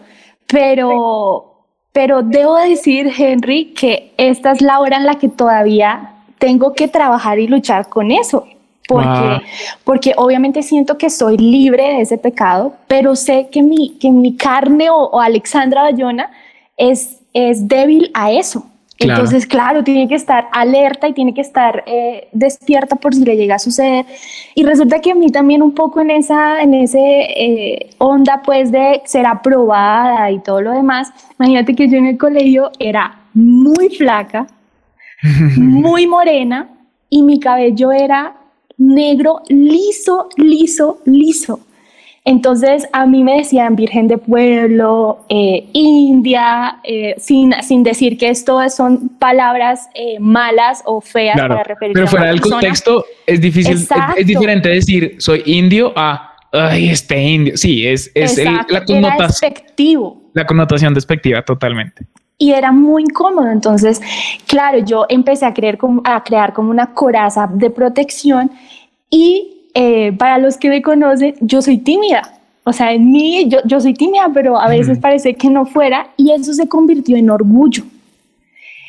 pero, 0.47 1.65
pero 1.91 2.21
debo 2.23 2.57
decir, 2.57 3.11
Henry, 3.17 3.73
que 3.73 4.13
esta 4.17 4.51
es 4.51 4.61
la 4.61 4.79
hora 4.79 4.97
en 4.97 5.05
la 5.05 5.15
que 5.15 5.29
todavía 5.29 6.13
tengo 6.37 6.73
que 6.73 6.87
trabajar 6.87 7.39
y 7.39 7.47
luchar 7.47 7.89
con 7.89 8.11
eso. 8.11 8.47
Porque, 8.89 9.07
Wow. 9.07 9.39
porque 9.83 10.13
obviamente 10.17 10.63
siento 10.63 10.97
que 10.97 11.11
soy 11.11 11.37
libre 11.37 11.83
de 11.83 12.01
ese 12.01 12.17
pecado, 12.17 12.73
pero 12.87 13.15
sé 13.15 13.47
que 13.51 13.61
mi, 13.61 13.91
que 13.99 14.09
mi 14.09 14.35
carne 14.35 14.89
o, 14.89 14.95
o 15.11 15.19
Alexandra 15.21 15.83
Bayona 15.83 16.31
es, 16.75 17.19
es 17.33 17.67
débil 17.67 18.09
a 18.15 18.31
eso. 18.31 18.65
Claro. 18.97 19.13
Entonces, 19.13 19.45
claro, 19.45 19.83
tiene 19.83 20.07
que 20.09 20.15
estar 20.15 20.47
alerta 20.51 21.07
y 21.07 21.13
tiene 21.13 21.33
que 21.35 21.41
estar 21.41 21.83
eh, 21.85 22.27
despierta 22.33 22.95
por 22.97 23.13
si 23.13 23.23
le 23.23 23.37
llega 23.37 23.55
a 23.55 23.59
suceder. 23.59 24.05
Y 24.55 24.63
resulta 24.63 24.99
que 24.99 25.11
a 25.11 25.15
mí 25.15 25.29
también 25.31 25.61
un 25.61 25.73
poco 25.73 26.01
en 26.01 26.09
esa 26.09 26.59
en 26.61 26.73
ese 26.73 26.99
eh, 26.99 27.89
onda 27.99 28.41
pues 28.43 28.71
de 28.71 29.01
ser 29.05 29.25
aprobada 29.27 30.31
y 30.31 30.39
todo 30.39 30.61
lo 30.61 30.71
demás. 30.71 31.13
Imagínate 31.39 31.75
que 31.75 31.87
yo 31.87 31.97
en 31.97 32.07
el 32.07 32.17
colegio 32.17 32.71
era 32.79 33.19
muy 33.35 33.89
flaca, 33.89 34.47
muy 35.57 36.07
morena 36.07 36.67
y 37.09 37.21
mi 37.23 37.39
cabello 37.39 37.91
era 37.91 38.33
negro, 38.79 39.41
liso, 39.49 40.29
liso, 40.37 40.99
liso. 41.05 41.59
Entonces 42.25 42.87
a 42.91 43.05
mí 43.05 43.23
me 43.23 43.37
decían 43.37 43.75
Virgen 43.75 44.07
de 44.07 44.17
Pueblo, 44.17 45.25
eh, 45.29 45.67
India, 45.73 46.79
eh, 46.83 47.15
sin, 47.17 47.53
sin 47.63 47.81
decir 47.83 48.17
que 48.17 48.29
esto 48.29 48.59
son 48.69 49.09
palabras 49.19 49.89
eh, 49.95 50.17
malas 50.19 50.81
o 50.85 51.01
feas 51.01 51.35
Claro, 51.35 51.55
para 51.55 51.63
referirse 51.63 51.93
pero 51.93 52.05
a 52.05 52.09
fuera 52.09 52.23
una 52.25 52.31
del 52.31 52.39
persona. 52.41 52.61
contexto 52.61 53.05
es 53.25 53.41
difícil, 53.41 53.77
es, 54.17 54.27
diferente 54.27 54.69
decir 54.69 55.15
soy 55.19 55.43
indio 55.45 55.93
a 55.95 56.33
ay, 56.51 56.89
este 56.89 57.21
indio. 57.21 57.57
Sí, 57.57 57.87
es, 57.87 58.11
es 58.13 58.37
el- 58.37 58.45
la 58.67 58.83
connotación, 58.85 59.27
despectivo. 59.27 60.21
la 60.33 60.45
connotación 60.45 60.93
despectiva 60.93 61.41
totalmente. 61.41 62.05
Y 62.39 62.53
era 62.53 62.71
muy 62.71 63.03
incómodo. 63.03 63.51
Entonces, 63.51 64.01
claro, 64.47 64.79
yo 64.79 65.05
empecé 65.09 65.45
a, 65.45 65.53
creer 65.53 65.77
como, 65.77 66.01
a 66.05 66.23
crear 66.23 66.53
como 66.53 66.71
una 66.71 66.93
coraza 66.95 67.47
de 67.53 67.69
protección 67.69 68.49
y 69.11 69.67
eh, 69.75 70.13
para 70.13 70.39
los 70.39 70.57
que 70.57 70.69
me 70.69 70.81
conocen, 70.81 71.35
yo 71.41 71.61
soy 71.61 71.77
tímida. 71.77 72.39
O 72.63 72.73
sea, 72.73 72.93
en 72.93 73.11
mí 73.11 73.47
yo, 73.47 73.59
yo 73.65 73.79
soy 73.79 73.93
tímida, 73.93 74.29
pero 74.33 74.59
a 74.59 74.67
veces 74.67 74.93
Ujú. 74.93 75.01
parece 75.01 75.35
que 75.35 75.49
no 75.49 75.65
fuera 75.65 76.09
y 76.17 76.31
eso 76.31 76.53
se 76.53 76.67
convirtió 76.67 77.17
en 77.17 77.29
orgullo. 77.29 77.83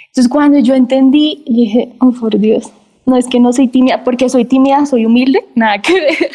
Entonces, 0.07 0.29
cuando 0.31 0.59
yo 0.59 0.75
entendí, 0.75 1.45
dije, 1.47 1.93
oh, 2.01 2.13
por 2.13 2.39
Dios, 2.39 2.73
no 3.07 3.17
es 3.17 3.27
que 3.27 3.41
no 3.41 3.53
soy 3.53 3.69
tímida, 3.69 4.05
porque 4.05 4.29
soy 4.29 4.45
tímida, 4.45 4.85
soy 4.87 5.07
humilde, 5.07 5.45
nada 5.55 5.81
que 5.81 5.95
ver. 5.95 6.31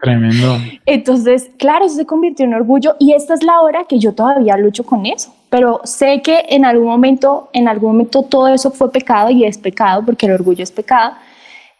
Tremendo. 0.00 0.58
Entonces, 0.86 1.50
claro, 1.58 1.86
eso 1.86 1.96
se 1.96 2.06
convirtió 2.06 2.44
en 2.44 2.54
orgullo 2.54 2.96
y 2.98 3.12
esta 3.12 3.34
es 3.34 3.42
la 3.42 3.60
hora 3.60 3.84
que 3.84 3.98
yo 3.98 4.14
todavía 4.14 4.56
lucho 4.56 4.84
con 4.84 5.06
eso. 5.06 5.34
Pero 5.50 5.80
sé 5.84 6.20
que 6.22 6.44
en 6.48 6.64
algún 6.64 6.88
momento, 6.88 7.48
en 7.52 7.68
algún 7.68 7.92
momento 7.92 8.22
todo 8.22 8.48
eso 8.48 8.70
fue 8.70 8.90
pecado 8.92 9.30
y 9.30 9.44
es 9.44 9.56
pecado 9.58 10.02
porque 10.04 10.26
el 10.26 10.32
orgullo 10.32 10.62
es 10.62 10.70
pecado. 10.70 11.14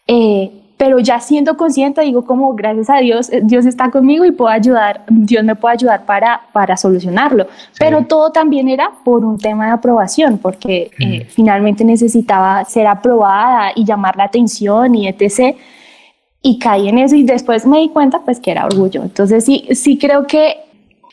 Eh, 0.07 0.51
pero 0.75 0.97
ya 0.99 1.19
siendo 1.19 1.57
consciente, 1.57 2.01
digo 2.01 2.23
como 2.23 2.53
gracias 2.53 2.89
a 2.89 2.97
Dios, 2.99 3.29
eh, 3.29 3.41
Dios 3.43 3.65
está 3.65 3.91
conmigo 3.91 4.23
y 4.23 4.31
puedo 4.31 4.49
ayudar, 4.49 5.03
Dios 5.09 5.43
me 5.43 5.53
puede 5.53 5.73
ayudar 5.73 6.05
para, 6.05 6.41
para 6.53 6.77
solucionarlo. 6.77 7.47
Pero 7.77 8.05
todo 8.05 8.31
también 8.31 8.69
era 8.69 8.91
por 9.03 9.25
un 9.25 9.37
tema 9.37 9.65
de 9.65 9.71
aprobación, 9.73 10.37
porque 10.37 10.89
eh, 10.99 11.25
finalmente 11.29 11.83
necesitaba 11.83 12.63
ser 12.63 12.87
aprobada 12.87 13.73
y 13.75 13.83
llamar 13.83 14.15
la 14.15 14.23
atención 14.23 14.95
y 14.95 15.07
etc 15.07 15.57
y 16.41 16.57
caí 16.59 16.87
en 16.87 16.97
eso 16.97 17.15
y 17.15 17.23
después 17.23 17.65
me 17.65 17.79
di 17.79 17.89
cuenta 17.89 18.21
pues 18.23 18.39
que 18.39 18.51
era 18.51 18.65
orgullo. 18.65 19.03
Entonces 19.03 19.43
sí, 19.45 19.67
sí 19.71 19.97
creo 19.97 20.25
que 20.25 20.57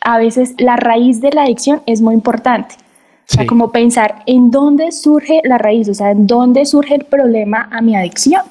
a 0.07 0.19
veces 0.19 0.55
la 0.59 0.77
raíz 0.77 1.21
de 1.21 1.33
la 1.33 1.43
adicción 1.43 1.83
es 1.85 2.01
muy 2.01 2.15
importante. 2.15 2.77
O 3.29 3.35
sea, 3.35 3.45
como 3.45 3.73
pensar 3.73 4.23
en 4.27 4.53
dónde 4.53 4.93
surge 4.93 5.41
la 5.43 5.59
raíz, 5.59 5.89
o 5.89 5.95
sea, 5.95 6.13
en 6.13 6.29
dónde 6.29 6.65
surge 6.65 6.95
el 6.95 7.05
problema 7.05 7.69
a 7.73 7.83
mi 7.83 7.97
adicción. 7.97 8.43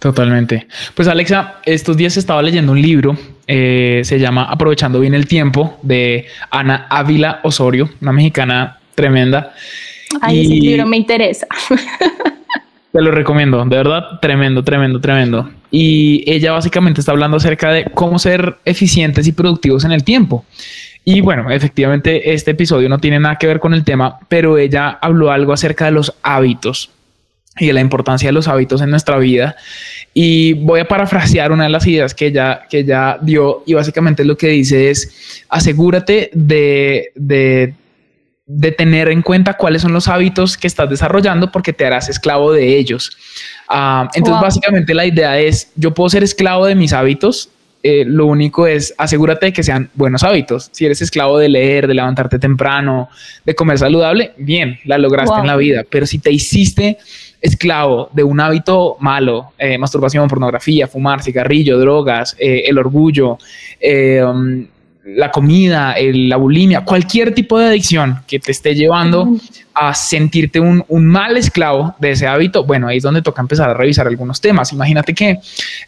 Totalmente. 0.00 0.66
Pues 0.96 1.06
Alexa, 1.06 1.60
estos 1.64 1.96
días 1.96 2.16
estaba 2.16 2.42
leyendo 2.42 2.72
un 2.72 2.82
libro, 2.82 3.16
eh, 3.46 4.00
se 4.02 4.18
llama 4.18 4.46
Aprovechando 4.46 4.98
bien 4.98 5.14
el 5.14 5.28
tiempo, 5.28 5.76
de 5.80 6.26
Ana 6.50 6.88
Ávila 6.90 7.38
Osorio, 7.44 7.88
una 8.02 8.10
mexicana 8.10 8.80
tremenda. 8.96 9.54
Ay, 10.20 10.40
ese 10.40 10.54
libro 10.54 10.86
me 10.86 10.96
interesa. 10.96 11.46
Te 12.92 13.00
lo 13.00 13.12
recomiendo, 13.12 13.64
de 13.64 13.76
verdad, 13.76 14.18
tremendo, 14.20 14.64
tremendo, 14.64 15.00
tremendo. 15.00 15.50
Y 15.70 16.24
ella 16.26 16.50
básicamente 16.50 17.00
está 17.00 17.12
hablando 17.12 17.36
acerca 17.36 17.70
de 17.70 17.84
cómo 17.84 18.18
ser 18.18 18.56
eficientes 18.64 19.28
y 19.28 19.32
productivos 19.32 19.84
en 19.84 19.92
el 19.92 20.02
tiempo. 20.02 20.44
Y 21.08 21.20
bueno, 21.20 21.48
efectivamente 21.52 22.32
este 22.34 22.50
episodio 22.50 22.88
no 22.88 22.98
tiene 22.98 23.20
nada 23.20 23.36
que 23.38 23.46
ver 23.46 23.60
con 23.60 23.72
el 23.72 23.84
tema, 23.84 24.18
pero 24.28 24.58
ella 24.58 24.98
habló 25.00 25.30
algo 25.30 25.52
acerca 25.52 25.84
de 25.84 25.92
los 25.92 26.12
hábitos 26.24 26.90
y 27.60 27.68
de 27.68 27.72
la 27.72 27.80
importancia 27.80 28.28
de 28.28 28.32
los 28.32 28.48
hábitos 28.48 28.82
en 28.82 28.90
nuestra 28.90 29.16
vida. 29.18 29.54
Y 30.12 30.54
voy 30.54 30.80
a 30.80 30.88
parafrasear 30.88 31.52
una 31.52 31.62
de 31.62 31.70
las 31.70 31.86
ideas 31.86 32.12
que 32.12 32.26
ella, 32.26 32.62
que 32.68 32.80
ella 32.80 33.18
dio 33.22 33.62
y 33.66 33.74
básicamente 33.74 34.24
lo 34.24 34.36
que 34.36 34.48
dice 34.48 34.90
es 34.90 35.44
asegúrate 35.48 36.28
de, 36.34 37.12
de 37.14 37.74
de 38.48 38.70
tener 38.70 39.08
en 39.08 39.22
cuenta 39.22 39.54
cuáles 39.54 39.82
son 39.82 39.92
los 39.92 40.06
hábitos 40.06 40.56
que 40.56 40.68
estás 40.68 40.88
desarrollando 40.88 41.50
porque 41.50 41.72
te 41.72 41.84
harás 41.84 42.08
esclavo 42.08 42.52
de 42.52 42.76
ellos. 42.78 43.16
Ah, 43.68 44.08
entonces, 44.14 44.34
Wow. 44.34 44.42
básicamente 44.42 44.94
la 44.94 45.04
idea 45.04 45.36
es, 45.40 45.72
yo 45.74 45.92
puedo 45.92 46.08
ser 46.10 46.22
esclavo 46.22 46.64
de 46.66 46.76
mis 46.76 46.92
hábitos, 46.92 47.48
eh, 47.88 48.04
lo 48.06 48.26
único 48.26 48.66
es 48.66 48.94
asegúrate 48.98 49.46
de 49.46 49.52
que 49.52 49.62
sean 49.62 49.88
buenos 49.94 50.22
hábitos. 50.24 50.68
Si 50.72 50.84
eres 50.84 51.00
esclavo 51.02 51.38
de 51.38 51.48
leer, 51.48 51.86
de 51.86 51.94
levantarte 51.94 52.38
temprano, 52.38 53.08
de 53.44 53.54
comer 53.54 53.78
saludable, 53.78 54.32
bien, 54.38 54.78
la 54.84 54.98
lograste 54.98 55.32
Wow. 55.34 55.40
en 55.42 55.46
la 55.46 55.56
vida, 55.56 55.84
pero 55.88 56.04
si 56.06 56.18
te 56.18 56.30
hiciste 56.32 56.98
esclavo 57.40 58.08
de 58.12 58.24
un 58.24 58.40
hábito 58.40 58.96
malo, 59.00 59.52
eh, 59.58 59.78
masturbación, 59.78 60.26
pornografía, 60.28 60.86
fumar, 60.88 61.22
cigarrillo, 61.22 61.78
drogas, 61.78 62.34
eh, 62.38 62.64
el 62.66 62.78
orgullo, 62.78 63.38
um, 64.24 64.66
la 65.04 65.30
comida, 65.30 65.92
el- 65.92 66.28
la 66.28 66.36
bulimia, 66.36 66.80
cualquier 66.84 67.32
tipo 67.32 67.58
de 67.58 67.66
adicción 67.66 68.18
que 68.26 68.40
te 68.40 68.50
esté 68.50 68.74
llevando 68.74 69.36
a 69.78 69.92
sentirte 69.94 70.58
un, 70.58 70.82
un 70.88 71.06
mal 71.06 71.36
esclavo 71.36 71.94
de 71.98 72.12
ese 72.12 72.26
hábito, 72.26 72.64
bueno, 72.64 72.88
ahí 72.88 72.96
es 72.96 73.02
donde 73.02 73.20
toca 73.20 73.42
empezar 73.42 73.68
a 73.68 73.74
revisar 73.74 74.06
algunos 74.06 74.40
temas. 74.40 74.72
Imagínate 74.72 75.12
que 75.14 75.38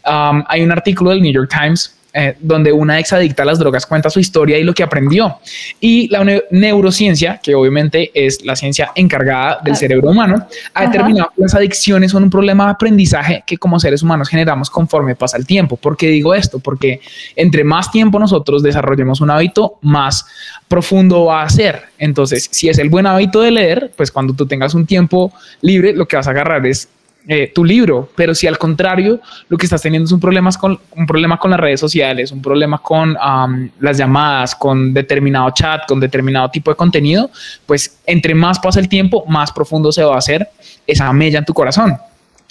um, 0.05 0.43
hay 0.47 0.61
un 0.61 0.71
artículo 0.71 1.09
del 1.09 1.21
New 1.23 1.33
York 1.33 1.49
Times 1.49 1.95
eh, 2.11 2.35
donde 2.39 2.71
una 2.71 2.97
ex 2.99 3.13
adicta 3.13 3.43
a 3.43 3.45
las 3.45 3.59
drogas 3.59 3.85
cuenta 3.85 4.09
su 4.09 4.19
historia 4.19 4.57
y 4.57 4.63
lo 4.63 4.73
que 4.73 4.81
aprendió. 4.81 5.37
Y 5.79 6.07
la 6.07 6.23
neu- 6.23 6.43
neurociencia, 6.49 7.39
que 7.41 7.53
obviamente 7.53 8.09
es 8.15 8.43
la 8.43 8.55
ciencia 8.55 8.91
encargada 8.95 9.59
del 9.63 9.75
cerebro 9.75 10.09
humano, 10.09 10.47
ha 10.73 10.79
Ajá. 10.81 10.89
determinado 10.89 11.31
que 11.35 11.43
las 11.43 11.53
adicciones 11.53 12.11
son 12.11 12.23
un 12.23 12.29
problema 12.31 12.65
de 12.65 12.71
aprendizaje 12.71 13.43
que 13.45 13.57
como 13.57 13.79
seres 13.79 14.01
humanos 14.01 14.27
generamos 14.27 14.71
conforme 14.71 15.15
pasa 15.15 15.37
el 15.37 15.45
tiempo. 15.45 15.77
¿Por 15.77 15.95
qué 15.97 16.07
digo 16.07 16.33
esto? 16.33 16.57
Porque 16.57 16.99
entre 17.35 17.63
más 17.63 17.91
tiempo 17.91 18.17
nosotros 18.17 18.63
desarrollemos 18.63 19.21
un 19.21 19.29
hábito, 19.29 19.77
más 19.81 20.25
profundo 20.69 21.25
va 21.25 21.41
a 21.41 21.49
ser. 21.49 21.81
Entonces, 21.97 22.47
si 22.51 22.69
es 22.69 22.77
el 22.77 22.89
buen 22.89 23.05
hábito 23.05 23.41
de 23.41 23.51
leer, 23.51 23.91
pues 23.97 24.11
cuando 24.11 24.33
tú 24.33 24.45
tengas 24.45 24.73
un 24.73 24.85
tiempo 24.85 25.33
libre, 25.61 25.93
lo 25.93 26.07
que 26.07 26.15
vas 26.15 26.27
a 26.27 26.31
agarrar 26.31 26.65
es 26.65 26.87
eh, 27.27 27.51
tu 27.53 27.65
libro, 27.65 28.09
pero 28.15 28.33
si 28.33 28.47
al 28.47 28.57
contrario 28.57 29.19
lo 29.49 29.57
que 29.57 29.65
estás 29.65 29.81
teniendo 29.81 30.05
es 30.05 30.11
un 30.13 30.21
problema 30.21 30.49
con 30.53 30.79
un 30.95 31.05
problema 31.05 31.37
con 31.37 31.51
las 31.51 31.59
redes 31.59 31.79
sociales, 31.79 32.31
un 32.31 32.41
problema 32.41 32.77
con 32.77 33.17
las 33.79 33.97
llamadas, 33.97 34.55
con 34.55 34.93
determinado 34.93 35.51
chat, 35.51 35.81
con 35.85 35.99
determinado 35.99 36.49
tipo 36.49 36.71
de 36.71 36.77
contenido, 36.77 37.29
pues 37.65 37.99
entre 38.05 38.33
más 38.33 38.57
pasa 38.57 38.79
el 38.79 38.87
tiempo, 38.87 39.25
más 39.27 39.51
profundo 39.51 39.91
se 39.91 40.03
va 40.03 40.15
a 40.15 40.19
hacer 40.19 40.47
esa 40.87 41.11
mella 41.11 41.39
en 41.39 41.45
tu 41.45 41.53
corazón. 41.53 41.97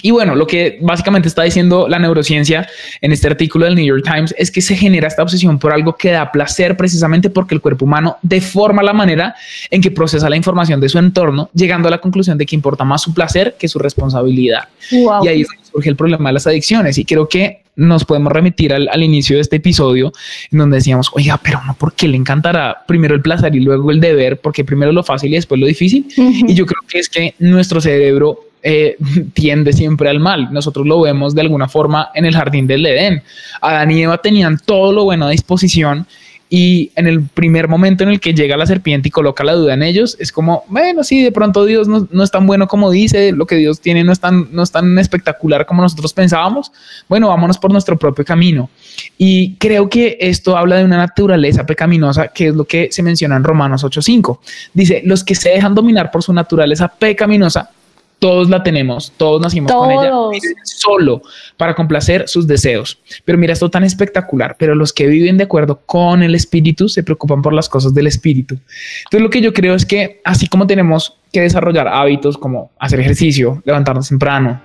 Y 0.01 0.13
bueno, 0.13 0.37
lo 0.37 0.47
que 0.47 0.79
básicamente 0.81 1.27
está 1.27 1.43
diciendo 1.43 1.89
la 1.89 1.99
neurociencia 1.99 2.69
en 3.01 3.11
este 3.11 3.27
artículo 3.27 3.65
del 3.65 3.75
New 3.75 3.85
York 3.85 4.05
Times 4.05 4.35
es 4.39 4.51
que 4.51 4.61
se 4.61 4.77
genera 4.77 5.09
esta 5.09 5.23
obsesión 5.23 5.59
por 5.59 5.73
algo 5.73 5.97
que 5.97 6.13
da 6.13 6.31
placer 6.31 6.77
precisamente 6.77 7.31
porque 7.31 7.55
el 7.55 7.61
cuerpo 7.61 7.85
humano 7.85 8.17
deforma 8.23 8.83
la 8.83 8.93
manera 8.93 9.35
en 9.71 9.83
que 9.83 9.91
procesa 9.91 10.29
la 10.29 10.37
información 10.37 10.81
de 10.81 10.89
su 10.89 10.99
entorno, 10.99 11.51
llegando 11.53 11.89
a 11.89 11.91
la 11.91 11.99
conclusión 11.99 12.39
de 12.39 12.47
que 12.47 12.55
importa 12.55 12.85
más 12.85 13.03
su 13.03 13.13
placer 13.13 13.57
que 13.59 13.67
su 13.67 13.81
responsabilidad. 13.81 14.69
Wow. 14.93 15.25
Y 15.25 15.29
ahí 15.29 15.45
surge 15.73 15.89
el 15.89 15.97
problema 15.97 16.29
de 16.29 16.35
las 16.35 16.47
adicciones. 16.47 16.97
Y 16.99 17.05
creo 17.05 17.29
que 17.29 17.63
nos 17.75 18.05
podemos 18.05 18.33
remitir 18.33 18.73
al, 18.75 18.89
al 18.89 19.03
inicio 19.03 19.37
de 19.37 19.43
este 19.43 19.57
episodio, 19.57 20.13
en 20.51 20.59
donde 20.59 20.77
decíamos, 20.77 21.11
oiga, 21.13 21.41
pero 21.43 21.61
no, 21.65 21.75
¿por 21.75 21.93
qué 21.93 22.09
le 22.09 22.17
encantará 22.17 22.85
primero 22.87 23.15
el 23.15 23.23
placer 23.23 23.55
y 23.55 23.61
luego 23.61 23.91
el 23.91 24.01
deber? 24.01 24.39
Porque 24.39 24.65
primero 24.65 24.93
lo 24.93 25.03
fácil 25.03 25.33
y 25.33 25.37
después 25.37 25.61
lo 25.61 25.67
difícil. 25.67 26.07
Y 26.17 26.55
yo 26.55 26.67
creo 26.67 26.83
que 26.89 26.99
es 26.99 27.09
que 27.09 27.35
nuestro 27.39 27.81
cerebro 27.81 28.48
eh, 28.63 28.97
tiende 29.35 29.73
siempre 29.73 30.09
al 30.09 30.21
mal. 30.21 30.53
Nosotros 30.53 30.87
lo 30.87 31.01
vemos 31.01 31.35
de 31.35 31.43
alguna 31.43 31.69
forma 31.69 32.11
en 32.15 32.25
el 32.25 32.35
jardín 32.35 32.67
del 32.67 32.87
Edén. 32.87 33.23
Adán 33.61 33.91
y 33.91 34.03
Eva 34.03 34.19
tenían 34.19 34.59
todo 34.65 34.93
lo 34.93 35.05
bueno 35.05 35.27
a 35.27 35.31
disposición 35.31 36.07
y 36.51 36.93
en 36.97 37.07
el 37.07 37.23
primer 37.23 37.69
momento 37.69 38.05
en 38.05 38.11
el 38.11 38.21
que 38.21 38.33
llega 38.33 38.57
la 38.57 38.67
serpiente 38.67 39.09
y 39.09 39.11
coloca 39.11 39.45
la 39.45 39.53
duda 39.53 39.75
en 39.75 39.83
ellos, 39.83 40.17
es 40.19 40.33
como, 40.33 40.65
bueno, 40.69 41.05
sí, 41.05 41.23
de 41.23 41.31
pronto 41.31 41.67
Dios 41.67 41.89
no, 41.89 42.09
no 42.11 42.23
es 42.23 42.31
tan 42.31 42.47
bueno 42.47 42.69
como 42.69 42.91
dice, 42.91 43.33
lo 43.33 43.47
que 43.47 43.57
Dios 43.57 43.81
tiene 43.81 44.03
no 44.03 44.13
es, 44.13 44.21
tan, 44.21 44.49
no 44.51 44.63
es 44.63 44.73
tan 44.73 44.99
espectacular 44.99 45.67
como 45.67 45.83
nosotros 45.83 46.15
pensábamos, 46.15 46.73
bueno, 47.09 47.29
vámonos 47.29 47.59
por 47.59 47.71
nuestro 47.71 47.99
propio 47.99 48.25
camino. 48.25 48.71
Y 49.19 49.55
creo 49.57 49.91
que 49.91 50.17
esto 50.21 50.57
habla 50.57 50.77
de 50.77 50.85
una 50.85 50.97
naturaleza 50.97 51.67
pecaminosa, 51.67 52.29
que 52.29 52.49
es 52.49 52.55
lo 52.55 52.65
que 52.65 52.89
se 52.91 53.03
menciona 53.03 53.37
en 53.37 53.45
Romanos 53.45 53.85
8.5. 53.85 54.39
Dice, 54.73 55.03
los 55.05 55.25
que 55.25 55.35
se 55.35 55.51
dejan 55.51 55.75
dominar 55.75 56.11
por 56.11 56.23
su 56.23 56.33
naturaleza 56.33 56.89
pecaminosa, 56.89 57.71
todos 58.19 58.49
la 58.49 58.63
tenemos, 58.63 59.13
todos 59.17 59.41
nacimos 59.41 59.73
con 59.73 59.91
ella, 59.91 60.11
Todos. 60.11 60.37
solo 60.65 61.23
para 61.57 61.75
complacer 61.75 62.29
sus 62.29 62.47
deseos. 62.47 62.99
Pero 63.25 63.39
mira, 63.39 63.53
esto 63.53 63.71
tan 63.71 63.85
espectacular, 63.85 64.57
pero 64.59 64.75
los 64.75 64.93
que 64.93 65.07
viven 65.07 65.37
de 65.37 65.45
acuerdo 65.45 65.81
con 65.87 66.23
el 66.23 66.35
espíritu 66.35 66.89
se 66.89 67.03
preocupan 67.03 67.43
por 67.43 67.53
las 67.53 67.69
cosas 67.69 67.95
del 67.95 68.07
espíritu. 68.07 68.59
Entonces 69.05 69.23
lo 69.23 69.31
que 69.31 69.41
yo 69.41 69.53
creo 69.53 69.75
es 69.75 69.87
que 69.87 70.21
así 70.25 70.49
como 70.49 70.67
tenemos 70.67 71.17
que 71.33 71.43
desarrollar 71.43 71.89
hábitos 71.89 72.39
como 72.39 72.71
hacer 72.79 73.01
ejercicio, 73.01 73.63
levantarnos 73.65 74.09
temprano, 74.09 74.61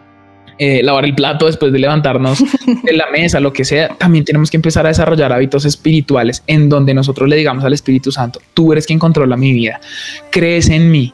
eh, 0.60 0.84
lavar 0.84 1.06
el 1.06 1.16
plato 1.16 1.48
después 1.48 1.74
de 1.74 1.80
levantarnos 1.80 2.44
de 2.84 2.94
la 2.94 3.08
mesa, 3.12 3.40
lo 3.40 3.52
que 3.52 3.66
sea, 3.66 3.90
también 3.90 4.24
tenemos 4.24 4.52
que 4.52 4.58
empezar 4.58 4.86
a 4.86 4.90
desarrollar 4.90 5.34
hábitos 5.34 5.66
espirituales 5.66 6.44
en 6.48 6.70
donde 6.70 6.94
nosotros 6.94 7.28
le 7.28 7.36
digamos 7.36 7.64
al 7.64 7.74
Espíritu 7.74 8.12
Santo, 8.12 8.40
tú 8.54 8.72
eres 8.72 8.86
quien 8.86 9.00
controla 9.00 9.36
mi 9.36 9.52
vida, 9.52 9.82
crees 10.30 10.70
en 10.70 10.92
mí, 10.92 11.14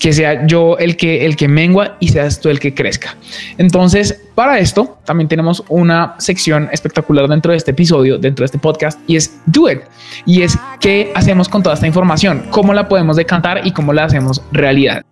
que 0.00 0.12
sea 0.12 0.46
yo 0.46 0.76
el 0.78 0.96
que, 0.96 1.24
el 1.24 1.36
que 1.36 1.48
mengua 1.48 1.96
y 2.00 2.08
seas 2.08 2.40
tú 2.40 2.48
el 2.48 2.58
que 2.58 2.74
crezca. 2.74 3.16
Entonces, 3.58 4.20
para 4.34 4.58
esto 4.58 4.98
también 5.04 5.28
tenemos 5.28 5.62
una 5.68 6.14
sección 6.18 6.68
espectacular 6.72 7.28
dentro 7.28 7.52
de 7.52 7.58
este 7.58 7.70
episodio, 7.70 8.18
dentro 8.18 8.42
de 8.42 8.46
este 8.46 8.58
podcast, 8.58 8.98
y 9.06 9.16
es 9.16 9.38
Do 9.46 9.70
It. 9.70 9.80
Y 10.24 10.42
es 10.42 10.58
qué 10.80 11.12
hacemos 11.14 11.48
con 11.48 11.62
toda 11.62 11.74
esta 11.74 11.86
información, 11.86 12.44
cómo 12.50 12.74
la 12.74 12.88
podemos 12.88 13.16
decantar 13.16 13.66
y 13.66 13.72
cómo 13.72 13.92
la 13.92 14.04
hacemos 14.04 14.42
realidad. 14.52 15.02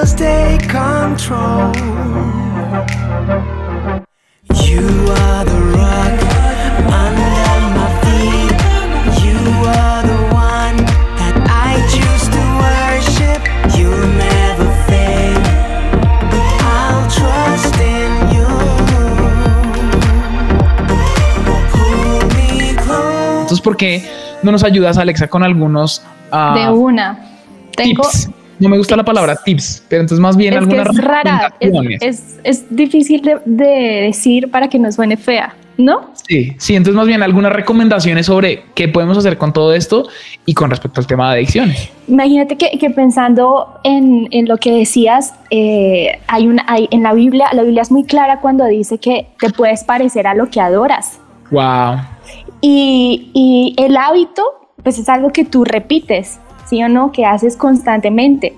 Control. 0.00 1.72
You 4.64 4.80
are 5.12 5.44
the 5.44 5.60
rock 5.76 6.16
under 6.88 7.60
my 7.76 7.88
feet. 8.00 8.52
You 9.22 9.36
are 9.68 10.02
the 10.02 10.20
one 10.32 10.76
that 11.20 11.36
I 11.50 11.76
choose 11.92 12.28
to 12.32 12.40
worship. 12.64 13.40
You'll 13.76 14.08
never 14.16 14.68
fail. 14.88 15.36
I'll 16.64 17.04
trust 17.10 17.76
in 17.76 18.10
you. 18.32 18.48
Pull 21.72 22.26
me 22.36 22.74
close. 22.76 23.42
Entonces, 23.42 23.60
¿por 23.60 23.76
qué 23.76 24.02
no 24.42 24.50
nos 24.50 24.64
ayudas, 24.64 24.96
Alexa, 24.96 25.28
con 25.28 25.42
algunos 25.42 26.00
ah, 26.32 26.54
De 26.56 26.70
una. 26.70 27.18
Tengo, 27.76 28.00
tips? 28.02 28.30
No 28.60 28.68
me 28.68 28.76
gusta 28.76 28.94
la 28.94 29.04
palabra 29.04 29.36
tips, 29.42 29.84
pero 29.88 30.02
entonces 30.02 30.20
más 30.20 30.36
bien 30.36 30.52
es 30.54 30.60
que 30.60 30.78
algunas 30.78 30.96
es 30.96 31.04
rara, 31.04 31.54
es, 31.58 31.72
es, 32.00 32.40
es 32.44 32.64
difícil 32.76 33.22
de, 33.22 33.38
de 33.44 34.02
decir 34.02 34.50
para 34.50 34.68
que 34.68 34.78
no 34.78 34.92
suene 34.92 35.16
fea, 35.16 35.54
¿no? 35.78 36.10
Sí, 36.28 36.54
sí, 36.58 36.76
entonces 36.76 36.94
más 36.94 37.06
bien 37.06 37.22
algunas 37.22 37.52
recomendaciones 37.52 38.26
sobre 38.26 38.64
qué 38.74 38.86
podemos 38.86 39.16
hacer 39.16 39.38
con 39.38 39.52
todo 39.54 39.72
esto 39.72 40.06
y 40.44 40.52
con 40.52 40.68
respecto 40.68 41.00
al 41.00 41.06
tema 41.06 41.30
de 41.30 41.38
adicciones. 41.38 41.90
Imagínate 42.06 42.56
que, 42.56 42.78
que 42.78 42.90
pensando 42.90 43.80
en, 43.82 44.28
en 44.30 44.46
lo 44.46 44.58
que 44.58 44.72
decías, 44.72 45.34
eh, 45.50 46.20
hay 46.26 46.46
una, 46.46 46.64
hay, 46.68 46.86
en 46.90 47.02
la 47.02 47.14
Biblia, 47.14 47.48
la 47.52 47.62
Biblia 47.62 47.82
es 47.82 47.90
muy 47.90 48.04
clara 48.04 48.40
cuando 48.40 48.66
dice 48.66 48.98
que 48.98 49.28
te 49.40 49.50
puedes 49.50 49.84
parecer 49.84 50.26
a 50.26 50.34
lo 50.34 50.50
que 50.50 50.60
adoras. 50.60 51.18
Wow. 51.50 52.00
Y, 52.60 53.30
y 53.32 53.74
el 53.82 53.96
hábito, 53.96 54.42
pues 54.82 54.98
es 54.98 55.08
algo 55.08 55.32
que 55.32 55.44
tú 55.44 55.64
repites, 55.64 56.38
¿sí 56.70 56.82
o 56.82 56.88
no? 56.88 57.12
Que 57.12 57.26
haces 57.26 57.56
constantemente. 57.56 58.54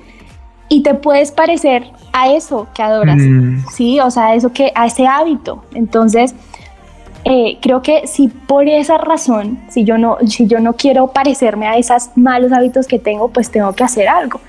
Y 0.69 0.83
te 0.83 0.95
puedes 0.95 1.33
parecer 1.33 1.85
a 2.13 2.33
eso 2.33 2.69
que 2.75 2.83
adoras, 2.83 3.17
Mm. 3.19 3.65
¿sí? 3.73 3.99
O 4.01 4.11
sea, 4.11 4.27
a 4.29 4.35
eso 4.35 4.53
que, 4.53 4.71
a 4.75 4.87
ese 4.87 5.07
hábito. 5.07 5.65
Entonces, 5.75 6.35
eh, 7.25 7.59
creo 7.61 7.83
que 7.83 8.07
si 8.07 8.29
por 8.29 8.69
esa 8.69 8.99
razón, 8.99 9.59
si 9.69 9.85
yo, 9.85 9.99
no, 9.99 10.19
si 10.27 10.47
yo 10.47 10.61
no 10.61 10.73
quiero 10.75 11.09
parecerme 11.09 11.67
a 11.67 11.77
esos 11.77 12.11
malos 12.17 12.53
hábitos 12.53 12.87
que 12.87 12.99
tengo, 12.99 13.29
pues 13.29 13.51
tengo 13.51 13.73
que 13.75 13.85
hacer 13.85 14.09
algo. 14.09 14.41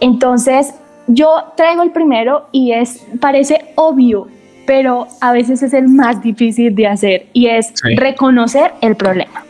Entonces, 0.00 0.74
yo 1.06 1.28
traigo 1.56 1.82
el 1.82 1.90
primero 1.90 2.46
y 2.52 2.72
es, 2.72 3.06
parece 3.20 3.66
obvio, 3.76 4.26
pero 4.66 5.06
a 5.20 5.32
veces 5.32 5.62
es 5.62 5.72
el 5.74 5.88
más 5.88 6.22
difícil 6.22 6.74
de 6.74 6.86
hacer 6.86 7.26
y 7.32 7.46
es 7.46 7.68
Sí. 7.68 7.94
reconocer 7.96 8.72
el 8.80 8.96
problema. 8.96 9.44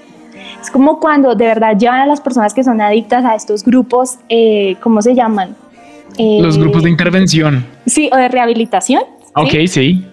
Es 0.68 0.72
como 0.72 1.00
cuando 1.00 1.35
de 1.35 1.46
verdad 1.46 1.78
llevan 1.78 2.00
a 2.00 2.07
las 2.07 2.20
personas 2.20 2.52
que 2.52 2.62
son 2.62 2.78
adictas 2.83 3.24
a 3.24 3.35
estos 3.35 3.64
grupos, 3.64 4.18
eh, 4.28 4.76
¿cómo 4.83 5.00
se 5.00 5.14
llaman? 5.14 5.57
Eh, 6.18 6.40
Los 6.42 6.59
grupos 6.59 6.83
de 6.83 6.90
intervención. 6.90 7.64
Sí, 7.87 8.11
o 8.12 8.16
de 8.18 8.28
rehabilitación. 8.28 9.00
Ok, 9.35 9.54
sí. 9.66 10.04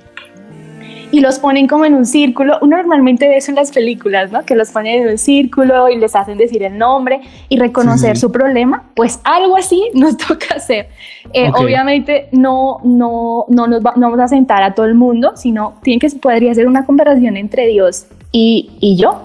y 1.12 1.20
los 1.20 1.40
ponen 1.40 1.68
como 1.68 1.84
en 1.84 1.94
un 1.94 2.06
círculo. 2.06 2.58
Uno 2.62 2.78
normalmente 2.78 3.28
ve 3.28 3.36
eso 3.38 3.52
en 3.52 3.56
las 3.56 3.72
películas, 3.72 4.32
¿no? 4.32 4.46
Que 4.46 4.56
los 4.56 4.70
ponen 4.72 5.02
en 5.04 5.10
un 5.10 5.18
círculo 5.18 5.90
y 5.90 5.98
les 5.98 6.16
hacen 6.16 6.38
decir 6.38 6.64
el 6.64 6.78
nombre 6.78 7.20
y 7.50 7.58
reconocer 7.58 8.16
Sí. 8.16 8.22
su 8.22 8.32
problema. 8.32 8.84
Pues 8.96 9.20
algo 9.26 9.58
así 9.58 9.90
nos 9.94 10.16
toca 10.16 10.56
hacer. 10.56 10.88
Eh, 11.34 11.50
Ok. 11.50 11.60
Obviamente 11.60 12.28
no, 12.32 12.80
no, 12.86 13.44
no 13.50 13.68
nos 13.68 13.82
va- 13.86 13.94
no 13.98 14.10
vamos 14.10 14.20
a 14.22 14.28
sentar 14.30 14.64
a 14.64 14.74
todo 14.74 14.86
el 14.86 14.96
mundo, 14.96 15.34
sino 15.36 15.74
tiene 15.84 16.00
que 16.00 16.10
podría 16.18 16.54
ser 16.54 16.66
una 16.66 16.86
conversación 16.86 17.36
entre 17.36 17.68
Dios 17.68 18.06
y, 18.32 18.70
y 18.80 18.96
yo, 18.96 19.22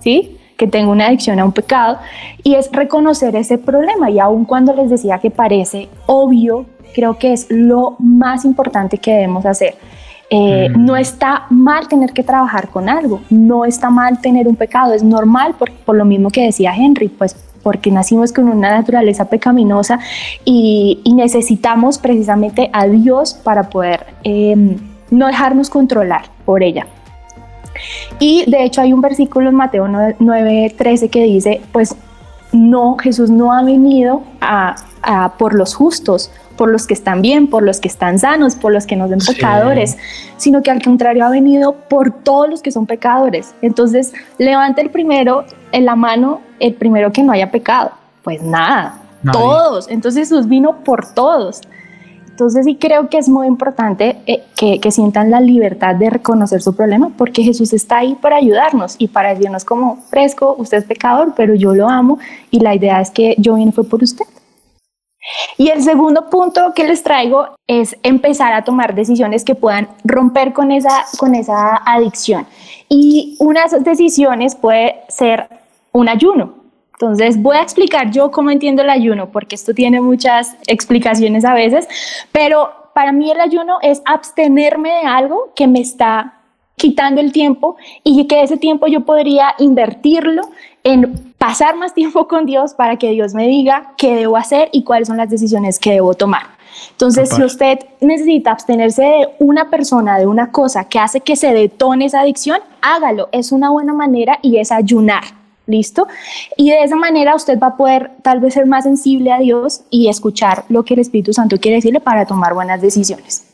¿sí? 0.00 0.36
Que 0.64 0.70
tengo 0.70 0.92
una 0.92 1.06
adicción 1.06 1.38
a 1.38 1.44
un 1.44 1.52
pecado 1.52 1.98
y 2.42 2.54
es 2.54 2.70
reconocer 2.72 3.36
ese 3.36 3.58
problema. 3.58 4.10
Y 4.10 4.18
aun 4.18 4.44
cuando 4.44 4.74
les 4.74 4.90
decía 4.90 5.18
que 5.18 5.30
parece 5.30 5.88
obvio, 6.06 6.66
creo 6.94 7.18
que 7.18 7.32
es 7.32 7.46
lo 7.50 7.96
más 7.98 8.44
importante 8.44 8.98
que 8.98 9.12
debemos 9.12 9.44
hacer. 9.44 9.74
Eh, 10.30 10.54
Mm. 10.70 10.84
No 10.84 10.96
está 10.96 11.46
mal 11.50 11.88
tener 11.88 12.12
que 12.12 12.22
trabajar 12.22 12.68
con 12.68 12.88
algo, 12.88 13.20
no 13.30 13.64
está 13.64 13.90
mal 13.90 14.20
tener 14.20 14.48
un 14.48 14.56
pecado, 14.56 14.92
es 14.92 15.02
normal 15.02 15.54
por, 15.58 15.70
por 15.70 15.96
lo 15.96 16.04
mismo 16.04 16.30
que 16.30 16.44
decía 16.44 16.74
Henry, 16.74 17.08
pues 17.08 17.36
porque 17.62 17.90
nacimos 17.90 18.32
con 18.32 18.48
una 18.48 18.70
naturaleza 18.70 19.24
pecaminosa 19.26 19.98
y, 20.44 21.00
y 21.02 21.14
necesitamos 21.14 21.98
precisamente 21.98 22.68
a 22.72 22.86
Dios 22.86 23.32
para 23.34 23.70
poder 23.70 24.06
eh, 24.22 24.76
no 25.10 25.26
dejarnos 25.26 25.70
controlar 25.70 26.26
por 26.44 26.62
ella. 26.62 26.86
Y 28.18 28.48
de 28.50 28.64
hecho 28.64 28.80
hay 28.80 28.92
un 28.92 29.00
versículo 29.00 29.48
en 29.50 29.54
Mateo 29.56 29.86
9:13 29.86 31.08
que 31.10 31.22
dice, 31.24 31.60
pues 31.72 31.94
no, 32.52 32.96
Jesús 32.98 33.30
no 33.30 33.52
ha 33.52 33.62
venido 33.62 34.22
a, 34.40 34.76
a 35.02 35.32
por 35.36 35.54
los 35.54 35.74
justos, 35.74 36.30
por 36.56 36.68
los 36.70 36.86
que 36.86 36.94
están 36.94 37.20
bien, 37.20 37.48
por 37.48 37.64
los 37.64 37.80
que 37.80 37.88
están 37.88 38.18
sanos, 38.20 38.54
por 38.54 38.72
los 38.72 38.86
que 38.86 38.94
no 38.94 39.08
son 39.08 39.20
Sí. 39.20 39.34
pecadores, 39.34 39.96
sino 40.36 40.62
que 40.62 40.70
al 40.70 40.80
contrario 40.82 41.24
ha 41.26 41.30
venido 41.30 41.72
por 41.88 42.12
todos 42.12 42.48
los 42.48 42.62
que 42.62 42.70
son 42.70 42.86
pecadores. 42.86 43.54
Entonces, 43.60 44.12
levanta 44.38 44.80
el 44.80 44.90
primero 44.90 45.44
en 45.72 45.84
la 45.84 45.96
mano, 45.96 46.40
el 46.60 46.74
primero 46.74 47.10
que 47.12 47.24
no 47.24 47.32
haya 47.32 47.50
pecado. 47.50 47.90
Pues 48.22 48.40
nada, 48.40 48.98
Nadie. 49.24 49.40
todos. 49.40 49.88
Entonces 49.90 50.28
Jesús 50.28 50.46
vino 50.48 50.76
por 50.84 51.12
todos. 51.12 51.60
Entonces 52.34 52.64
sí 52.64 52.74
creo 52.74 53.08
que 53.08 53.16
es 53.16 53.28
muy 53.28 53.46
importante 53.46 54.16
eh, 54.26 54.42
que, 54.56 54.80
que 54.80 54.90
sientan 54.90 55.30
la 55.30 55.40
libertad 55.40 55.94
de 55.94 56.10
reconocer 56.10 56.60
su 56.62 56.74
problema 56.74 57.12
porque 57.16 57.44
Jesús 57.44 57.72
está 57.72 57.98
ahí 57.98 58.16
para 58.16 58.34
ayudarnos 58.34 58.96
y 58.98 59.06
para 59.06 59.32
decirnos 59.32 59.64
como 59.64 59.98
fresco, 60.10 60.56
usted 60.58 60.78
es 60.78 60.84
pecador, 60.84 61.34
pero 61.36 61.54
yo 61.54 61.76
lo 61.76 61.88
amo 61.88 62.18
y 62.50 62.58
la 62.58 62.74
idea 62.74 63.00
es 63.00 63.12
que 63.12 63.36
yo 63.38 63.54
vine 63.54 63.70
fue 63.70 63.84
por 63.84 64.02
usted. 64.02 64.24
Y 65.56 65.68
el 65.68 65.84
segundo 65.84 66.28
punto 66.28 66.72
que 66.74 66.82
les 66.82 67.04
traigo 67.04 67.50
es 67.68 67.96
empezar 68.02 68.52
a 68.52 68.64
tomar 68.64 68.96
decisiones 68.96 69.44
que 69.44 69.54
puedan 69.54 69.86
romper 70.02 70.52
con 70.52 70.72
esa, 70.72 71.04
con 71.16 71.36
esa 71.36 71.76
adicción. 71.86 72.48
Y 72.88 73.36
una 73.38 73.60
de 73.60 73.66
esas 73.66 73.84
decisiones 73.84 74.56
puede 74.56 75.02
ser 75.08 75.46
un 75.92 76.08
ayuno. 76.08 76.63
Entonces 76.94 77.40
voy 77.40 77.56
a 77.56 77.62
explicar 77.62 78.10
yo 78.10 78.30
cómo 78.30 78.50
entiendo 78.50 78.82
el 78.82 78.90
ayuno, 78.90 79.30
porque 79.30 79.56
esto 79.56 79.74
tiene 79.74 80.00
muchas 80.00 80.56
explicaciones 80.66 81.44
a 81.44 81.54
veces, 81.54 81.88
pero 82.32 82.70
para 82.94 83.12
mí 83.12 83.30
el 83.30 83.40
ayuno 83.40 83.78
es 83.82 84.00
abstenerme 84.04 84.90
de 84.90 85.06
algo 85.06 85.52
que 85.56 85.66
me 85.66 85.80
está 85.80 86.34
quitando 86.76 87.20
el 87.20 87.32
tiempo 87.32 87.76
y 88.02 88.26
que 88.26 88.42
ese 88.42 88.56
tiempo 88.56 88.86
yo 88.86 89.00
podría 89.00 89.54
invertirlo 89.58 90.42
en 90.84 91.34
pasar 91.38 91.76
más 91.76 91.94
tiempo 91.94 92.28
con 92.28 92.46
Dios 92.46 92.74
para 92.74 92.96
que 92.96 93.10
Dios 93.10 93.34
me 93.34 93.48
diga 93.48 93.92
qué 93.96 94.14
debo 94.14 94.36
hacer 94.36 94.68
y 94.72 94.84
cuáles 94.84 95.08
son 95.08 95.16
las 95.16 95.28
decisiones 95.28 95.78
que 95.78 95.92
debo 95.92 96.14
tomar. 96.14 96.54
Entonces, 96.90 97.30
si 97.30 97.42
usted 97.42 97.78
necesita 98.00 98.50
abstenerse 98.50 99.02
de 99.02 99.28
una 99.38 99.70
persona, 99.70 100.18
de 100.18 100.26
una 100.26 100.50
cosa 100.50 100.88
que 100.88 100.98
hace 100.98 101.20
que 101.20 101.36
se 101.36 101.52
detone 101.52 102.06
esa 102.06 102.20
adicción, 102.20 102.58
hágalo. 102.82 103.28
Es 103.32 103.52
una 103.52 103.70
buena 103.70 103.92
manera 103.92 104.38
y 104.42 104.58
es 104.58 104.72
ayunar. 104.72 105.24
¿Listo? 105.66 106.06
Y 106.56 106.70
de 106.70 106.82
esa 106.84 106.96
manera 106.96 107.34
usted 107.34 107.58
va 107.58 107.68
a 107.68 107.76
poder 107.76 108.10
tal 108.22 108.40
vez 108.40 108.54
ser 108.54 108.66
más 108.66 108.84
sensible 108.84 109.32
a 109.32 109.38
Dios 109.38 109.80
y 109.90 110.08
escuchar 110.08 110.64
lo 110.68 110.84
que 110.84 110.94
el 110.94 111.00
Espíritu 111.00 111.32
Santo 111.32 111.58
quiere 111.58 111.76
decirle 111.76 112.00
para 112.00 112.26
tomar 112.26 112.52
buenas 112.54 112.82
decisiones. 112.82 113.44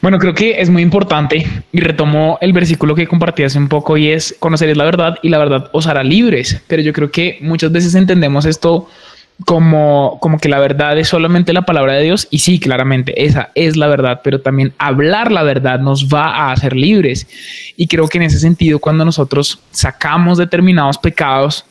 Bueno, 0.00 0.18
creo 0.18 0.34
que 0.34 0.60
es 0.60 0.68
muy 0.68 0.82
importante 0.82 1.46
y 1.70 1.80
retomo 1.80 2.36
el 2.40 2.52
versículo 2.52 2.94
que 2.94 3.06
compartí 3.06 3.44
hace 3.44 3.58
un 3.58 3.68
poco 3.68 3.96
y 3.96 4.08
es 4.08 4.34
conoceréis 4.40 4.76
la 4.76 4.84
verdad 4.84 5.18
y 5.22 5.28
la 5.28 5.38
verdad 5.38 5.70
os 5.72 5.86
hará 5.86 6.02
libres. 6.02 6.60
Pero 6.66 6.82
yo 6.82 6.92
creo 6.92 7.10
que 7.10 7.38
muchas 7.40 7.70
veces 7.70 7.94
entendemos 7.94 8.44
esto 8.44 8.88
como, 9.46 10.18
como 10.20 10.38
que 10.38 10.48
la 10.48 10.58
verdad 10.58 10.98
es 10.98 11.08
solamente 11.08 11.52
la 11.52 11.62
palabra 11.62 11.94
de 11.94 12.04
Dios 12.04 12.28
y 12.30 12.38
sí, 12.38 12.58
claramente 12.58 13.24
esa 13.24 13.50
es 13.54 13.76
la 13.76 13.88
verdad, 13.88 14.20
pero 14.22 14.40
también 14.40 14.72
hablar 14.78 15.32
la 15.32 15.42
verdad 15.42 15.80
nos 15.80 16.08
va 16.08 16.28
a 16.34 16.52
hacer 16.52 16.74
libres. 16.74 17.26
Y 17.76 17.86
creo 17.86 18.08
que 18.08 18.18
en 18.18 18.24
ese 18.24 18.38
sentido, 18.38 18.78
cuando 18.78 19.04
nosotros 19.04 19.60
sacamos 19.70 20.38
determinados 20.38 20.98
pecados 20.98 21.64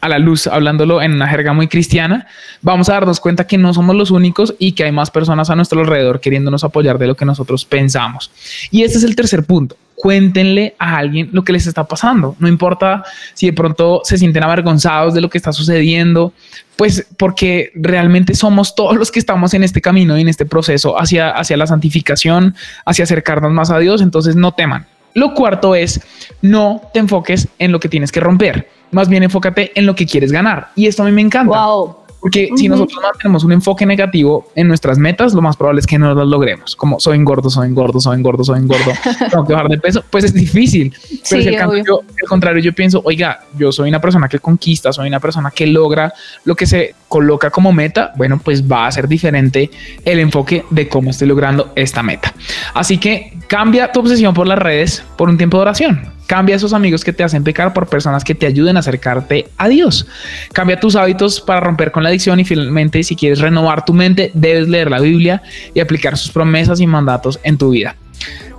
a 0.00 0.08
la 0.08 0.18
luz, 0.18 0.46
hablándolo 0.46 1.02
en 1.02 1.14
una 1.14 1.28
jerga 1.28 1.52
muy 1.52 1.66
cristiana, 1.66 2.26
vamos 2.62 2.88
a 2.88 2.94
darnos 2.94 3.18
cuenta 3.20 3.46
que 3.46 3.58
no 3.58 3.74
somos 3.74 3.96
los 3.96 4.10
únicos 4.10 4.54
y 4.58 4.72
que 4.72 4.84
hay 4.84 4.92
más 4.92 5.10
personas 5.10 5.50
a 5.50 5.56
nuestro 5.56 5.80
alrededor 5.80 6.20
queriéndonos 6.20 6.64
apoyar 6.64 6.98
de 6.98 7.08
lo 7.08 7.16
que 7.16 7.24
nosotros 7.24 7.64
pensamos. 7.64 8.30
Y 8.70 8.82
este 8.82 8.98
es 8.98 9.04
el 9.04 9.16
tercer 9.16 9.44
punto. 9.44 9.76
Cuéntenle 10.00 10.74
a 10.78 10.96
alguien 10.96 11.28
lo 11.32 11.44
que 11.44 11.52
les 11.52 11.66
está 11.66 11.84
pasando. 11.84 12.34
No 12.38 12.48
importa 12.48 13.04
si 13.34 13.46
de 13.46 13.52
pronto 13.52 14.00
se 14.02 14.16
sienten 14.16 14.42
avergonzados 14.42 15.12
de 15.12 15.20
lo 15.20 15.28
que 15.28 15.36
está 15.36 15.52
sucediendo, 15.52 16.32
pues 16.76 17.06
porque 17.18 17.70
realmente 17.74 18.34
somos 18.34 18.74
todos 18.74 18.96
los 18.96 19.10
que 19.10 19.18
estamos 19.18 19.52
en 19.52 19.62
este 19.62 19.82
camino 19.82 20.16
y 20.16 20.22
en 20.22 20.28
este 20.28 20.46
proceso 20.46 20.98
hacia, 20.98 21.30
hacia 21.30 21.58
la 21.58 21.66
santificación, 21.66 22.54
hacia 22.86 23.04
acercarnos 23.04 23.52
más 23.52 23.70
a 23.70 23.78
Dios. 23.78 24.00
Entonces 24.00 24.36
no 24.36 24.52
teman. 24.52 24.86
Lo 25.14 25.34
cuarto 25.34 25.74
es 25.74 26.00
no 26.40 26.80
te 26.94 27.00
enfoques 27.00 27.48
en 27.58 27.72
lo 27.72 27.80
que 27.80 27.88
tienes 27.88 28.12
que 28.12 28.20
romper, 28.20 28.68
más 28.92 29.08
bien 29.08 29.22
enfócate 29.22 29.72
en 29.74 29.86
lo 29.86 29.94
que 29.94 30.06
quieres 30.06 30.32
ganar. 30.32 30.68
Y 30.76 30.86
esto 30.86 31.02
a 31.02 31.06
mí 31.06 31.12
me 31.12 31.20
encanta. 31.20 31.66
Wow. 31.66 31.96
Porque 32.20 32.50
si 32.56 32.68
nosotros 32.68 32.98
mantenemos 33.02 33.44
un 33.44 33.52
enfoque 33.52 33.86
negativo 33.86 34.48
en 34.54 34.68
nuestras 34.68 34.98
metas, 34.98 35.32
lo 35.32 35.40
más 35.40 35.56
probable 35.56 35.80
es 35.80 35.86
que 35.86 35.98
no 35.98 36.14
las 36.14 36.26
logremos. 36.26 36.76
Como 36.76 37.00
soy 37.00 37.22
gordo, 37.24 37.48
soy 37.48 37.70
gordo, 37.72 37.98
soy 37.98 38.20
gordo, 38.22 38.44
soy 38.44 38.60
gordo, 38.66 38.92
tengo 39.30 39.46
que 39.46 39.52
bajar 39.54 39.68
de 39.68 39.78
peso, 39.78 40.04
pues 40.10 40.24
es 40.24 40.34
difícil. 40.34 40.92
Pero 41.00 41.18
Sí, 41.22 41.42
si 41.42 41.48
al 41.48 41.56
cambio 41.56 41.82
yo- 41.84 42.00
al 42.22 42.28
contrario, 42.28 42.62
yo 42.62 42.74
pienso, 42.74 43.00
oiga, 43.04 43.40
yo 43.56 43.72
soy 43.72 43.88
una 43.88 44.00
persona 44.00 44.28
que 44.28 44.38
conquista, 44.38 44.92
soy 44.92 45.08
una 45.08 45.18
persona 45.20 45.50
que 45.50 45.66
logra 45.66 46.12
lo 46.44 46.54
que 46.54 46.66
se 46.66 46.94
coloca 47.08 47.50
como 47.50 47.72
meta, 47.72 48.12
bueno, 48.16 48.38
pues 48.44 48.70
va 48.70 48.86
a 48.86 48.92
ser 48.92 49.08
diferente 49.08 49.70
el 50.04 50.18
enfoque 50.18 50.64
de 50.70 50.88
cómo 50.88 51.10
estoy 51.10 51.26
logrando 51.28 51.72
esta 51.74 52.02
meta. 52.02 52.34
Así 52.74 52.98
que 52.98 53.32
cambia 53.46 53.90
tu 53.92 54.00
obsesión 54.00 54.34
por 54.34 54.46
las 54.46 54.58
redes 54.58 55.02
por 55.16 55.28
un 55.30 55.36
tiempo 55.38 55.56
de 55.56 55.62
oración. 55.62 56.09
Cambia 56.30 56.54
esos 56.54 56.72
amigos 56.72 57.02
que 57.02 57.12
te 57.12 57.24
hacen 57.24 57.42
pecar 57.42 57.74
por 57.74 57.88
personas 57.88 58.22
que 58.22 58.36
te 58.36 58.46
ayuden 58.46 58.76
a 58.76 58.80
acercarte 58.80 59.48
a 59.56 59.66
Dios. 59.66 60.06
Cambia 60.52 60.78
tus 60.78 60.94
hábitos 60.94 61.40
para 61.40 61.58
romper 61.58 61.90
con 61.90 62.04
la 62.04 62.08
adicción 62.08 62.38
y 62.38 62.44
finalmente 62.44 63.02
si 63.02 63.16
quieres 63.16 63.40
renovar 63.40 63.84
tu 63.84 63.92
mente 63.92 64.30
debes 64.32 64.68
leer 64.68 64.92
la 64.92 65.00
Biblia 65.00 65.42
y 65.74 65.80
aplicar 65.80 66.16
sus 66.16 66.30
promesas 66.30 66.78
y 66.78 66.86
mandatos 66.86 67.40
en 67.42 67.58
tu 67.58 67.70
vida. 67.70 67.96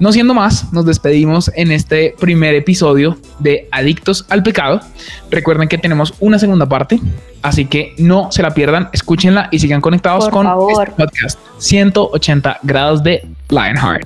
No 0.01 0.11
siendo 0.11 0.33
más, 0.33 0.73
nos 0.73 0.85
despedimos 0.85 1.49
en 1.55 1.71
este 1.71 2.13
primer 2.19 2.55
episodio 2.55 3.17
de 3.39 3.69
Adictos 3.71 4.25
al 4.27 4.43
Pecado. 4.43 4.81
Recuerden 5.29 5.69
que 5.69 5.77
tenemos 5.77 6.13
una 6.19 6.39
segunda 6.39 6.65
parte, 6.65 6.99
así 7.41 7.67
que 7.67 7.95
no 7.97 8.33
se 8.33 8.41
la 8.41 8.53
pierdan, 8.53 8.89
escúchenla 8.91 9.47
y 9.49 9.59
sigan 9.59 9.79
conectados 9.79 10.25
Por 10.25 10.33
con 10.33 10.45
favor. 10.45 10.89
este 10.89 11.01
podcast 11.01 11.39
180 11.59 12.59
grados 12.63 13.01
de 13.01 13.25
Lionheart. 13.47 14.05